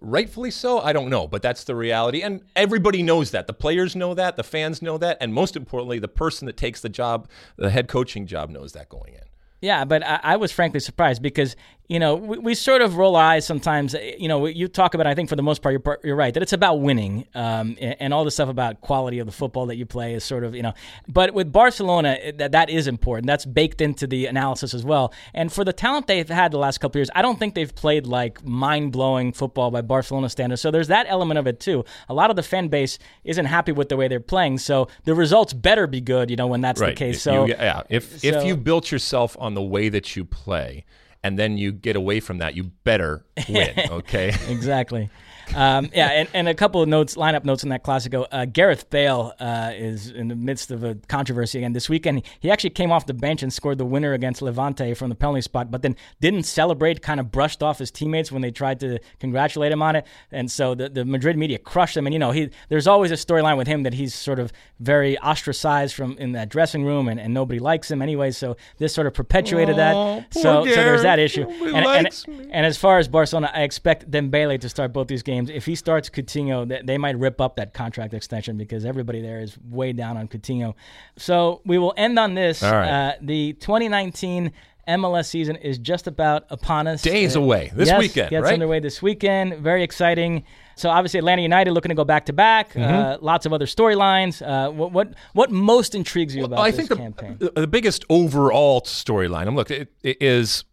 [0.00, 0.80] rightfully so.
[0.80, 3.46] I don't know, but that's the reality, and everybody knows that.
[3.46, 6.80] The players know that, the fans know that, and most importantly, the person that takes
[6.80, 9.20] the job, the head coaching job, knows that going in.
[9.60, 11.56] Yeah, but I, I was frankly surprised because
[11.88, 13.94] you know we, we sort of roll eyes sometimes.
[14.18, 15.06] You know, you talk about.
[15.06, 17.96] I think for the most part, you're, you're right that it's about winning, um, and,
[18.00, 20.54] and all the stuff about quality of the football that you play is sort of
[20.54, 20.72] you know.
[21.08, 23.26] But with Barcelona, it- that that is important.
[23.26, 25.12] That's baked into the analysis as well.
[25.34, 28.06] And for the talent they've had the last couple years, I don't think they've played
[28.06, 30.62] like mind blowing football by Barcelona standards.
[30.62, 31.84] So there's that element of it too.
[32.08, 34.58] A lot of the fan base isn't happy with the way they're playing.
[34.58, 36.30] So the results better be good.
[36.30, 37.14] You know, when that's the case.
[37.16, 40.84] You- So yeah, if so- if you built yourself on the way that you play,
[41.24, 43.72] and then you get away from that, you better win.
[43.90, 44.28] Okay.
[44.48, 45.10] exactly.
[45.54, 48.26] Um, yeah, and, and a couple of notes, lineup notes in that Clasico.
[48.30, 52.22] Uh, Gareth Bale uh, is in the midst of a controversy again this weekend.
[52.40, 55.42] He actually came off the bench and scored the winner against Levante from the penalty
[55.42, 57.02] spot, but then didn't celebrate.
[57.02, 60.50] Kind of brushed off his teammates when they tried to congratulate him on it, and
[60.50, 62.06] so the, the Madrid media crushed him.
[62.06, 65.18] And you know, he there's always a storyline with him that he's sort of very
[65.18, 68.30] ostracized from in that dressing room, and, and nobody likes him anyway.
[68.30, 70.34] So this sort of perpetuated Oh, that.
[70.34, 71.42] So so there's that issue.
[71.42, 75.33] And, and, and as far as Barcelona, I expect Dembele to start both these games
[75.34, 75.50] games.
[75.50, 79.56] If he starts Coutinho, they might rip up that contract extension because everybody there is
[79.70, 80.74] way down on Coutinho.
[81.16, 82.62] So we will end on this.
[82.62, 82.88] Right.
[82.88, 84.52] Uh, the 2019
[84.86, 87.00] MLS season is just about upon us.
[87.02, 87.72] Days Uh, away.
[87.74, 88.52] This yes, weekend, gets right?
[88.52, 89.58] underway this weekend.
[89.58, 90.44] Very exciting.
[90.76, 92.74] So obviously Atlanta United looking to go back to back.
[92.74, 92.82] Mm-hmm.
[92.82, 94.42] Uh, lots of other storylines.
[94.46, 97.36] Uh, what, what what most intrigues you about I this think the, campaign?
[97.38, 99.46] the the biggest overall storyline.
[99.46, 100.64] And look, it, it is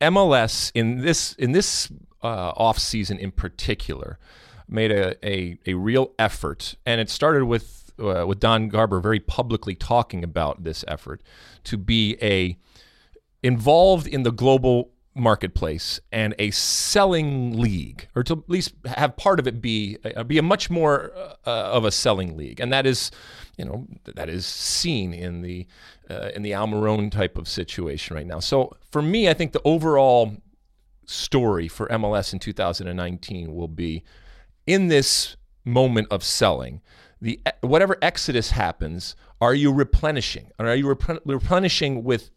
[0.00, 1.90] MLS in this in this
[2.24, 4.18] uh, off season in particular
[4.66, 9.20] made a, a, a real effort, and it started with uh, with Don Garber very
[9.20, 11.22] publicly talking about this effort
[11.64, 12.56] to be a
[13.42, 19.38] involved in the global marketplace and a selling league, or to at least have part
[19.38, 21.12] of it be uh, be a much more
[21.46, 23.10] uh, of a selling league, and that is,
[23.56, 25.66] you know, that is seen in the
[26.10, 28.40] uh, in the Almiron type of situation right now.
[28.40, 30.36] So for me, I think the overall
[31.06, 34.02] story for MLS in 2019 will be
[34.66, 36.80] in this moment of selling
[37.20, 42.30] the whatever exodus happens are you replenishing or are you replen- replenishing with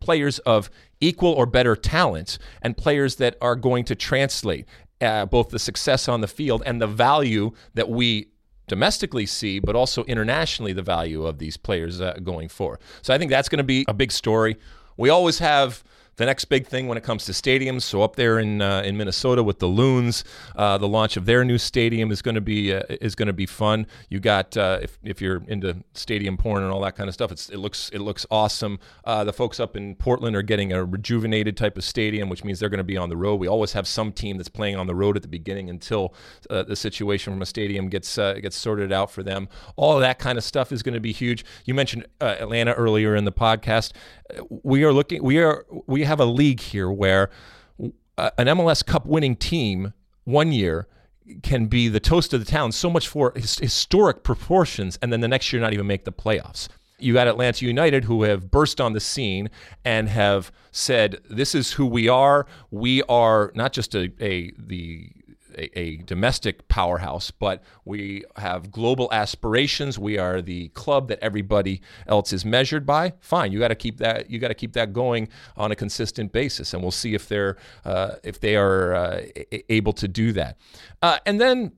[0.00, 0.68] players of
[1.00, 4.66] equal or better talent and players that are going to translate
[5.00, 8.28] uh, both the success on the field and the value that we
[8.68, 12.80] domestically see, but also internationally, the value of these players uh, going forward.
[13.02, 14.56] So I think that's going to be a big story.
[14.96, 15.84] We always have
[16.16, 17.82] the next big thing when it comes to stadiums.
[17.82, 20.24] So up there in uh, in Minnesota with the Loons,
[20.56, 23.32] uh, the launch of their new stadium is going to be uh, is going to
[23.32, 23.86] be fun.
[24.08, 27.32] You got uh, if, if you're into stadium porn and all that kind of stuff,
[27.32, 28.78] it's, it looks it looks awesome.
[29.04, 32.60] Uh, the folks up in Portland are getting a rejuvenated type of stadium, which means
[32.60, 33.36] they're going to be on the road.
[33.36, 36.14] We always have some team that's playing on the road at the beginning until
[36.50, 39.48] uh, the situation from a stadium gets gets sorted out for them.
[39.76, 41.44] All that kind of stuff is going to be huge.
[41.64, 43.92] You mentioned Atlanta earlier in the podcast.
[44.48, 45.22] We are looking.
[45.22, 47.30] We are we have a league here where
[48.18, 49.92] uh, an MLS Cup winning team
[50.24, 50.86] one year
[51.42, 55.20] can be the toast of the town so much for his, historic proportions, and then
[55.20, 56.68] the next year not even make the playoffs.
[56.98, 59.50] You got Atlanta United who have burst on the scene
[59.84, 62.46] and have said, "This is who we are.
[62.70, 65.10] We are not just a, a the
[65.56, 69.98] a, a, domestic powerhouse, but we have global aspirations.
[69.98, 73.14] We are the club that everybody else is measured by.
[73.20, 74.30] Fine, you got to keep that.
[74.30, 77.56] You got to keep that going on a consistent basis, and we'll see if they're
[77.84, 79.22] uh, if they are uh,
[79.68, 80.58] able to do that.
[81.02, 81.72] Uh, and then.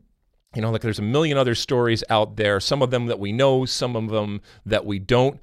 [0.57, 3.33] You know, like there's a million other stories out there, some of them that we
[3.33, 5.41] know, some of them that we don't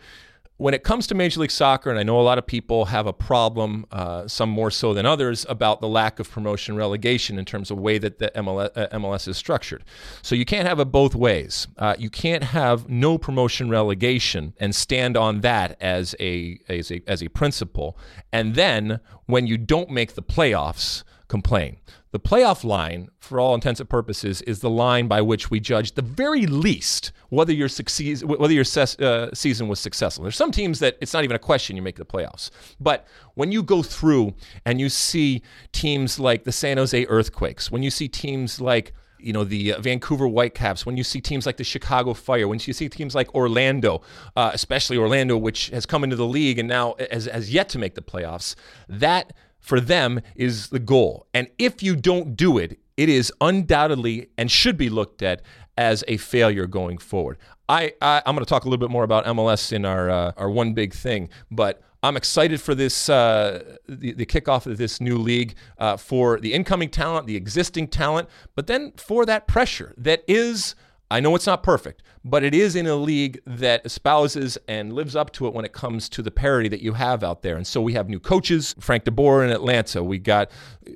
[0.62, 3.08] when it comes to Major League Soccer, and I know a lot of people have
[3.08, 7.46] a problem, uh, some more so than others, about the lack of promotion relegation in
[7.46, 9.84] terms of way that the MLS, uh, MLS is structured.
[10.22, 11.68] So you can't have it both ways.
[11.80, 17.02] Uh, you can't have no promotion relegation and stand on that as a, as a
[17.08, 17.98] as a principle,
[18.32, 21.78] and then when you don't make the playoffs, complain.
[22.12, 25.94] The playoff line, for all intents and purposes, is the line by which we judge
[25.94, 30.24] the very least whether your succeed, whether your ses- uh, season was successful.
[30.24, 32.52] There's some teams that it's not even a question you make the playoffs.
[32.82, 34.34] But when you go through
[34.66, 39.32] and you see teams like the San Jose Earthquakes, when you see teams like you
[39.32, 42.74] know the uh, Vancouver Whitecaps, when you see teams like the Chicago Fire, when you
[42.74, 44.02] see teams like Orlando,
[44.36, 47.80] uh, especially Orlando, which has come into the league and now has, has yet to
[47.80, 48.56] make the playoffs,
[48.90, 51.28] that for them is the goal.
[51.34, 55.42] And if you don't do it, it is undoubtedly and should be looked at
[55.78, 57.38] as a failure going forward.
[57.70, 60.34] I, I am going to talk a little bit more about MLS in our uh,
[60.36, 65.00] our one big thing, but I'm excited for this uh, the, the kickoff of this
[65.00, 69.94] new league uh, for the incoming talent, the existing talent, but then for that pressure
[69.98, 70.76] that is.
[71.12, 75.14] I know it's not perfect, but it is in a league that espouses and lives
[75.14, 77.58] up to it when it comes to the parity that you have out there.
[77.58, 80.02] And so we have new coaches, Frank DeBoer in Atlanta.
[80.02, 80.50] We got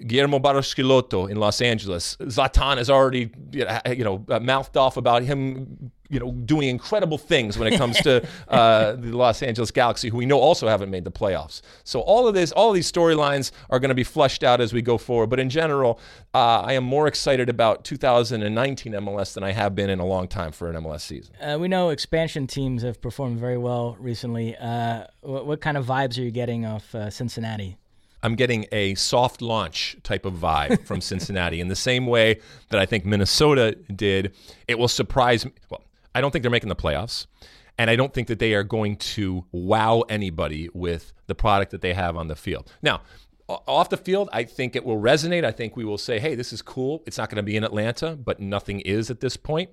[0.07, 2.15] Guillermo Barros in Los Angeles.
[2.21, 7.57] Zlatan has already, you know, uh, mouthed off about him you know, doing incredible things
[7.57, 11.03] when it comes to uh, the Los Angeles Galaxy, who we know also haven't made
[11.03, 11.61] the playoffs.
[11.83, 14.73] So all of this, all of these storylines are going to be flushed out as
[14.73, 15.29] we go forward.
[15.29, 15.99] But in general,
[16.33, 20.27] uh, I am more excited about 2019 MLS than I have been in a long
[20.27, 21.33] time for an MLS season.
[21.41, 24.55] Uh, we know expansion teams have performed very well recently.
[24.55, 27.77] Uh, what, what, kind of vibes are you getting off uh, Cincinnati?
[28.25, 32.39] I'm getting a soft launch type of vibe from Cincinnati in the same way
[32.69, 34.33] that I think Minnesota did.
[34.67, 35.51] It will surprise me.
[35.69, 35.81] Well,
[36.15, 37.27] I don't think they're making the playoffs.
[37.77, 41.81] And I don't think that they are going to wow anybody with the product that
[41.81, 42.71] they have on the field.
[42.81, 43.01] Now,
[43.47, 45.43] off the field, I think it will resonate.
[45.43, 47.03] I think we will say, hey, this is cool.
[47.05, 49.69] It's not going to be in Atlanta, but nothing is at this point.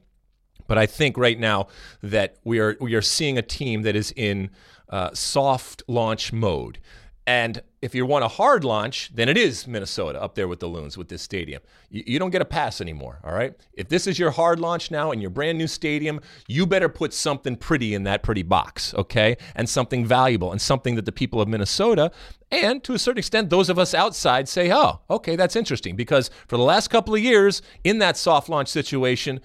[0.67, 1.69] But I think right now
[2.03, 4.51] that we are we are seeing a team that is in
[4.89, 6.79] uh, soft launch mode.
[7.25, 10.67] And if you want a hard launch, then it is Minnesota up there with the
[10.67, 11.63] Loons with this stadium.
[11.89, 13.55] You, you, don't get a pass anymore, all right?
[13.75, 17.15] If this is your hard launch now in your brand new stadium, you better put
[17.15, 19.37] something pretty in that pretty box, okay?
[19.55, 22.11] And something valuable and something that the people of Minnesota
[22.53, 25.97] and to a certain extent, those of us outside say, oh, okay, that's interesting.
[25.97, 29.41] Because for the last couple of years in that soft launch situation,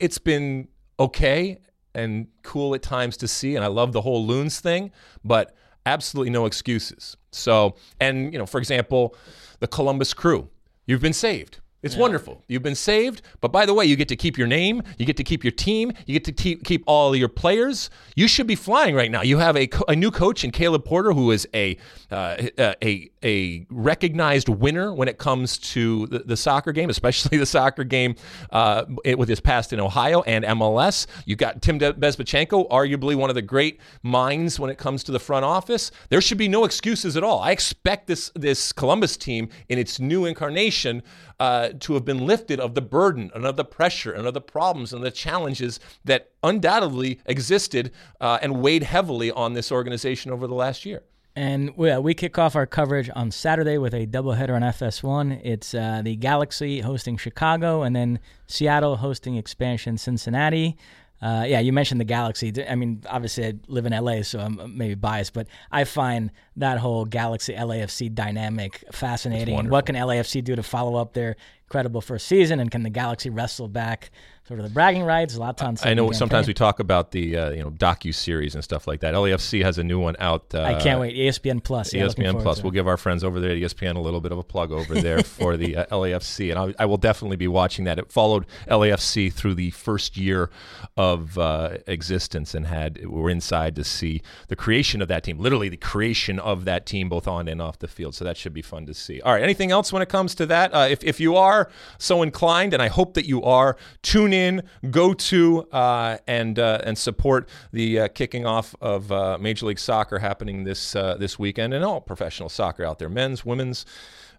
[0.00, 0.68] it's been
[0.98, 1.58] okay
[1.94, 3.56] and cool at times to see.
[3.56, 4.90] And I love the whole Loons thing,
[5.22, 5.54] but
[5.86, 7.16] absolutely no excuses.
[7.30, 9.16] So, and, you know, for example,
[9.60, 10.48] the Columbus crew,
[10.86, 11.60] you've been saved.
[11.82, 12.00] It's yeah.
[12.00, 12.42] wonderful.
[12.48, 15.18] You've been saved, but by the way, you get to keep your name, you get
[15.18, 17.90] to keep your team, you get to keep, keep all your players.
[18.16, 19.20] You should be flying right now.
[19.20, 21.76] You have a, a new coach in Caleb Porter, who is a
[22.10, 22.36] uh,
[22.82, 27.82] a a recognized winner when it comes to the, the soccer game, especially the soccer
[27.82, 28.14] game
[28.50, 28.84] uh,
[29.16, 31.06] with his past in Ohio and MLS.
[31.24, 35.18] You've got Tim Bezbatchenko, arguably one of the great minds when it comes to the
[35.18, 35.90] front office.
[36.10, 37.40] There should be no excuses at all.
[37.40, 41.02] I expect this this Columbus team in its new incarnation
[41.40, 44.40] uh, to have been lifted of the burden and of the pressure and of the
[44.40, 50.46] problems and the challenges that undoubtedly existed uh, and weighed heavily on this organization over
[50.46, 51.02] the last year.
[51.36, 55.40] And we, uh, we kick off our coverage on Saturday with a doubleheader on FS1.
[55.42, 60.76] It's uh, the Galaxy hosting Chicago, and then Seattle hosting expansion Cincinnati.
[61.20, 62.52] Uh, yeah, you mentioned the Galaxy.
[62.68, 66.78] I mean, obviously, I live in LA, so I'm maybe biased, but I find that
[66.78, 69.70] whole Galaxy LAFC dynamic fascinating.
[69.70, 73.30] What can LAFC do to follow up their incredible first season, and can the Galaxy
[73.30, 74.10] wrestle back
[74.46, 75.36] sort of the bragging rights.
[75.38, 75.84] Zlatan.
[75.84, 79.00] I know sometimes we talk about the uh, you know docu series and stuff like
[79.00, 79.14] that.
[79.14, 80.54] LAFC has a new one out.
[80.54, 81.16] Uh, I can't wait.
[81.16, 81.92] ESPN Plus.
[81.92, 82.62] Yeah, ESPN Plus.
[82.62, 84.94] We'll give our friends over there at ESPN a little bit of a plug over
[84.94, 87.98] there for the uh, LAFC, and I'll, I will definitely be watching that.
[87.98, 90.50] It followed LAFC through the first year
[90.96, 95.38] of uh, existence and had we were inside to see the creation of that team,
[95.38, 98.14] literally the creation of that team, both on and off the field.
[98.14, 99.20] So that should be fun to see.
[99.22, 99.42] All right.
[99.42, 100.74] Anything else when it comes to that?
[100.74, 104.62] Uh, if if you are so inclined, and I hope that you are, tune in,
[104.90, 109.78] go to, uh, and uh, and support the uh, kicking off of uh, Major League
[109.78, 113.86] Soccer happening this uh, this weekend, and all professional soccer out there, men's, women's.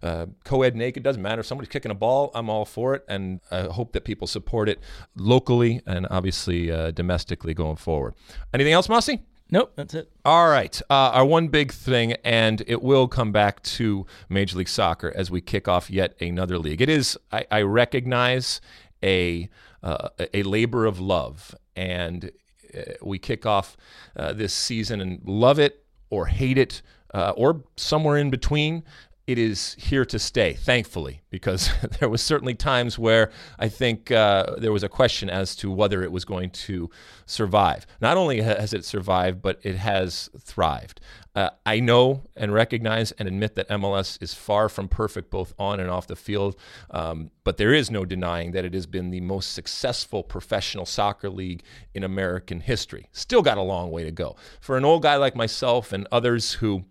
[0.02, 3.40] Uh, co-ed naked doesn't matter if somebody's kicking a ball i'm all for it and
[3.50, 4.78] i hope that people support it
[5.16, 8.14] locally and obviously domestically going forward
[8.52, 9.16] anything else Mosse
[9.48, 10.10] Nope, that's it.
[10.24, 10.80] All right.
[10.90, 15.30] Uh, our one big thing, and it will come back to Major League Soccer as
[15.30, 16.80] we kick off yet another league.
[16.80, 18.60] It is, I, I recognize,
[19.04, 19.48] a,
[19.82, 21.54] uh, a labor of love.
[21.74, 22.30] And
[22.76, 23.76] uh, we kick off
[24.16, 26.82] uh, this season and love it or hate it
[27.14, 28.84] uh, or somewhere in between
[29.26, 31.70] it is here to stay, thankfully, because
[32.00, 36.02] there was certainly times where I think uh, there was a question as to whether
[36.02, 36.88] it was going to
[37.26, 37.86] survive.
[38.00, 41.00] Not only has it survived, but it has thrived.
[41.34, 45.80] Uh, I know and recognize and admit that MLS is far from perfect, both on
[45.80, 46.56] and off the field,
[46.90, 51.28] um, but there is no denying that it has been the most successful professional soccer
[51.28, 51.62] league
[51.94, 53.08] in American history.
[53.12, 54.36] Still got a long way to go.
[54.60, 56.84] For an old guy like myself and others who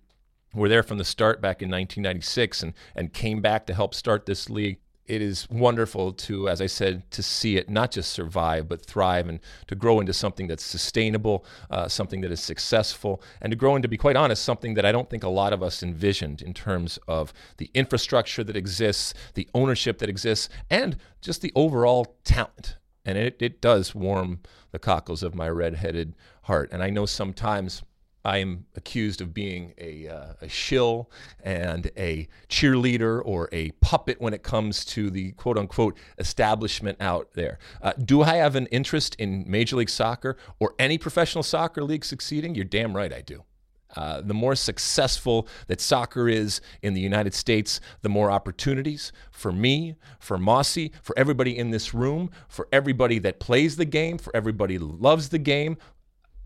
[0.56, 4.26] were there from the start back in 1996 and, and came back to help start
[4.26, 4.80] this league.
[5.06, 9.30] It is wonderful to, as I said, to see it not just survive, but thrive
[9.30, 13.76] and to grow into something that's sustainable, uh, something that is successful, and to grow
[13.76, 16.42] into, to be quite honest, something that I don't think a lot of us envisioned
[16.42, 22.16] in terms of the infrastructure that exists, the ownership that exists, and just the overall
[22.24, 22.78] talent.
[23.06, 24.40] And it, it does warm
[24.72, 26.70] the cockles of my red-headed heart.
[26.72, 27.84] And I know sometimes
[28.26, 31.12] I am accused of being a, uh, a shill
[31.44, 37.34] and a cheerleader or a puppet when it comes to the quote unquote establishment out
[37.34, 37.60] there.
[37.82, 42.04] Uh, do I have an interest in Major League Soccer or any professional soccer league
[42.04, 42.56] succeeding?
[42.56, 43.44] You're damn right I do.
[43.96, 49.52] Uh, the more successful that soccer is in the United States, the more opportunities for
[49.52, 54.36] me, for Mosse, for everybody in this room, for everybody that plays the game, for
[54.36, 55.78] everybody loves the game,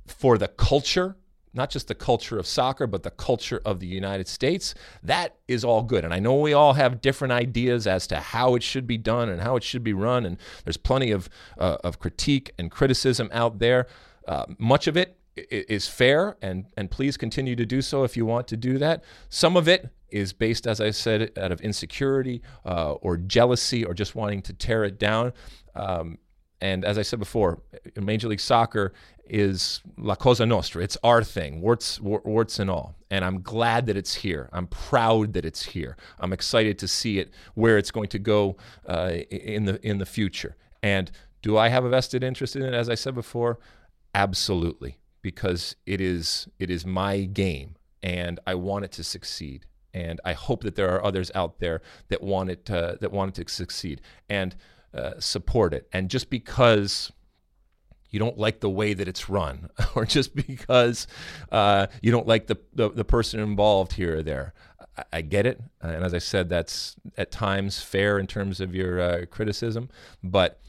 [0.06, 1.16] for the culture
[1.54, 4.76] not just the culture of soccer, but the culture of the United States.
[5.04, 6.06] That is all good.
[6.06, 9.30] And I know we all have different ideas as to how it should be done
[9.30, 10.26] and how it should be run.
[10.26, 13.88] And there's plenty of, uh, of critique and criticism out there.
[14.28, 18.26] Uh, much of it is fair, and, and please continue to do so if you
[18.26, 19.04] want to do that.
[19.30, 23.94] Some of it is based, as I said, out of insecurity uh, or jealousy or
[23.94, 25.34] just wanting to tear it down.
[25.76, 26.18] Um,
[26.62, 27.62] and as I said before,
[27.96, 28.94] Major League Soccer
[29.26, 30.84] is La Cosa Nostra.
[30.84, 32.96] It's our thing, warts, warts and all.
[33.12, 34.50] And I'm glad that it's here.
[34.52, 35.96] I'm proud that it's here.
[36.20, 38.58] I'm excited to see it where it's going to go
[38.88, 40.56] uh, in the in the future.
[40.82, 42.74] And do I have a vested interest in it?
[42.74, 43.60] As I said before,
[44.14, 47.76] absolutely, because it is it is my game.
[48.02, 49.66] and I want it to succeed.
[49.94, 53.38] And I hope that there are others out there that want it to, that want
[53.38, 54.56] it to succeed and
[54.94, 55.88] uh, support it.
[55.94, 57.12] And just because
[58.10, 61.08] you don't like the way that it's run, or just because
[61.52, 64.54] uh, you don't like the, the, the person involved here or there.
[64.98, 68.74] I, I get it, and as I said, that's at times fair in terms of
[68.74, 69.90] your uh, criticism,
[70.24, 70.60] but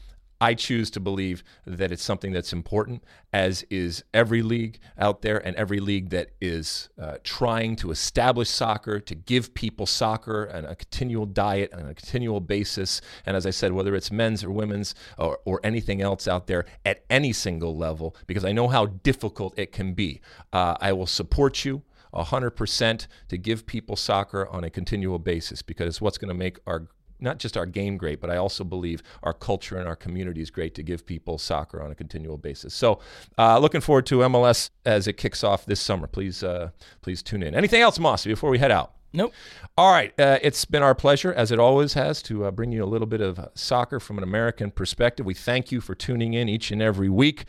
[0.41, 5.37] I choose to believe that it's something that's important, as is every league out there
[5.37, 10.65] and every league that is uh, trying to establish soccer, to give people soccer and
[10.65, 13.01] a continual diet on a continual basis.
[13.23, 16.65] And as I said, whether it's men's or women's or, or anything else out there
[16.83, 20.21] at any single level, because I know how difficult it can be.
[20.51, 21.83] Uh, I will support you.
[22.13, 26.59] 100% to give people soccer on a continual basis because it's what's going to make
[26.67, 26.87] our
[27.21, 30.49] not just our game great, but I also believe our culture and our community is
[30.49, 32.73] great to give people soccer on a continual basis.
[32.73, 32.99] So,
[33.37, 36.07] uh, looking forward to MLS as it kicks off this summer.
[36.07, 36.71] Please, uh,
[37.01, 37.55] please tune in.
[37.55, 38.93] Anything else, Mosse, before we head out?
[39.13, 39.33] Nope.
[39.77, 40.17] All right.
[40.19, 43.07] Uh, it's been our pleasure, as it always has, to uh, bring you a little
[43.07, 45.25] bit of soccer from an American perspective.
[45.25, 47.45] We thank you for tuning in each and every week.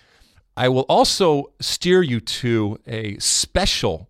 [0.56, 4.08] I will also steer you to a special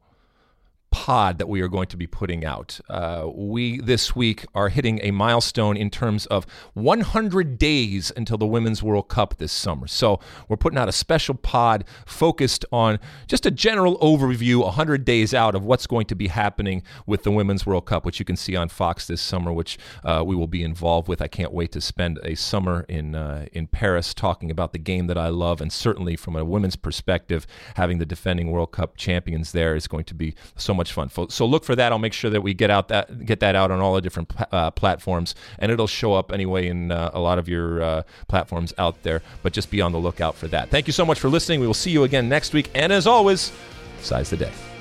[0.92, 2.78] pod that we are going to be putting out.
[2.88, 8.46] Uh, we this week are hitting a milestone in terms of 100 days until the
[8.46, 9.88] Women's World Cup this summer.
[9.88, 15.34] So we're putting out a special pod focused on just a general overview 100 days
[15.34, 18.36] out of what's going to be happening with the Women's World Cup, which you can
[18.36, 21.22] see on Fox this summer, which uh, we will be involved with.
[21.22, 25.06] I can't wait to spend a summer in uh, in Paris talking about the game
[25.06, 27.46] that I love, and certainly from a women's perspective,
[27.76, 31.30] having the defending World Cup champions there is going to be so much much fun.
[31.30, 31.92] So look for that.
[31.92, 34.32] I'll make sure that we get out that get that out on all the different
[34.50, 38.74] uh, platforms, and it'll show up anyway in uh, a lot of your uh, platforms
[38.78, 39.22] out there.
[39.42, 40.70] But just be on the lookout for that.
[40.70, 41.60] Thank you so much for listening.
[41.60, 43.52] We will see you again next week, and as always,
[44.00, 44.71] size the day.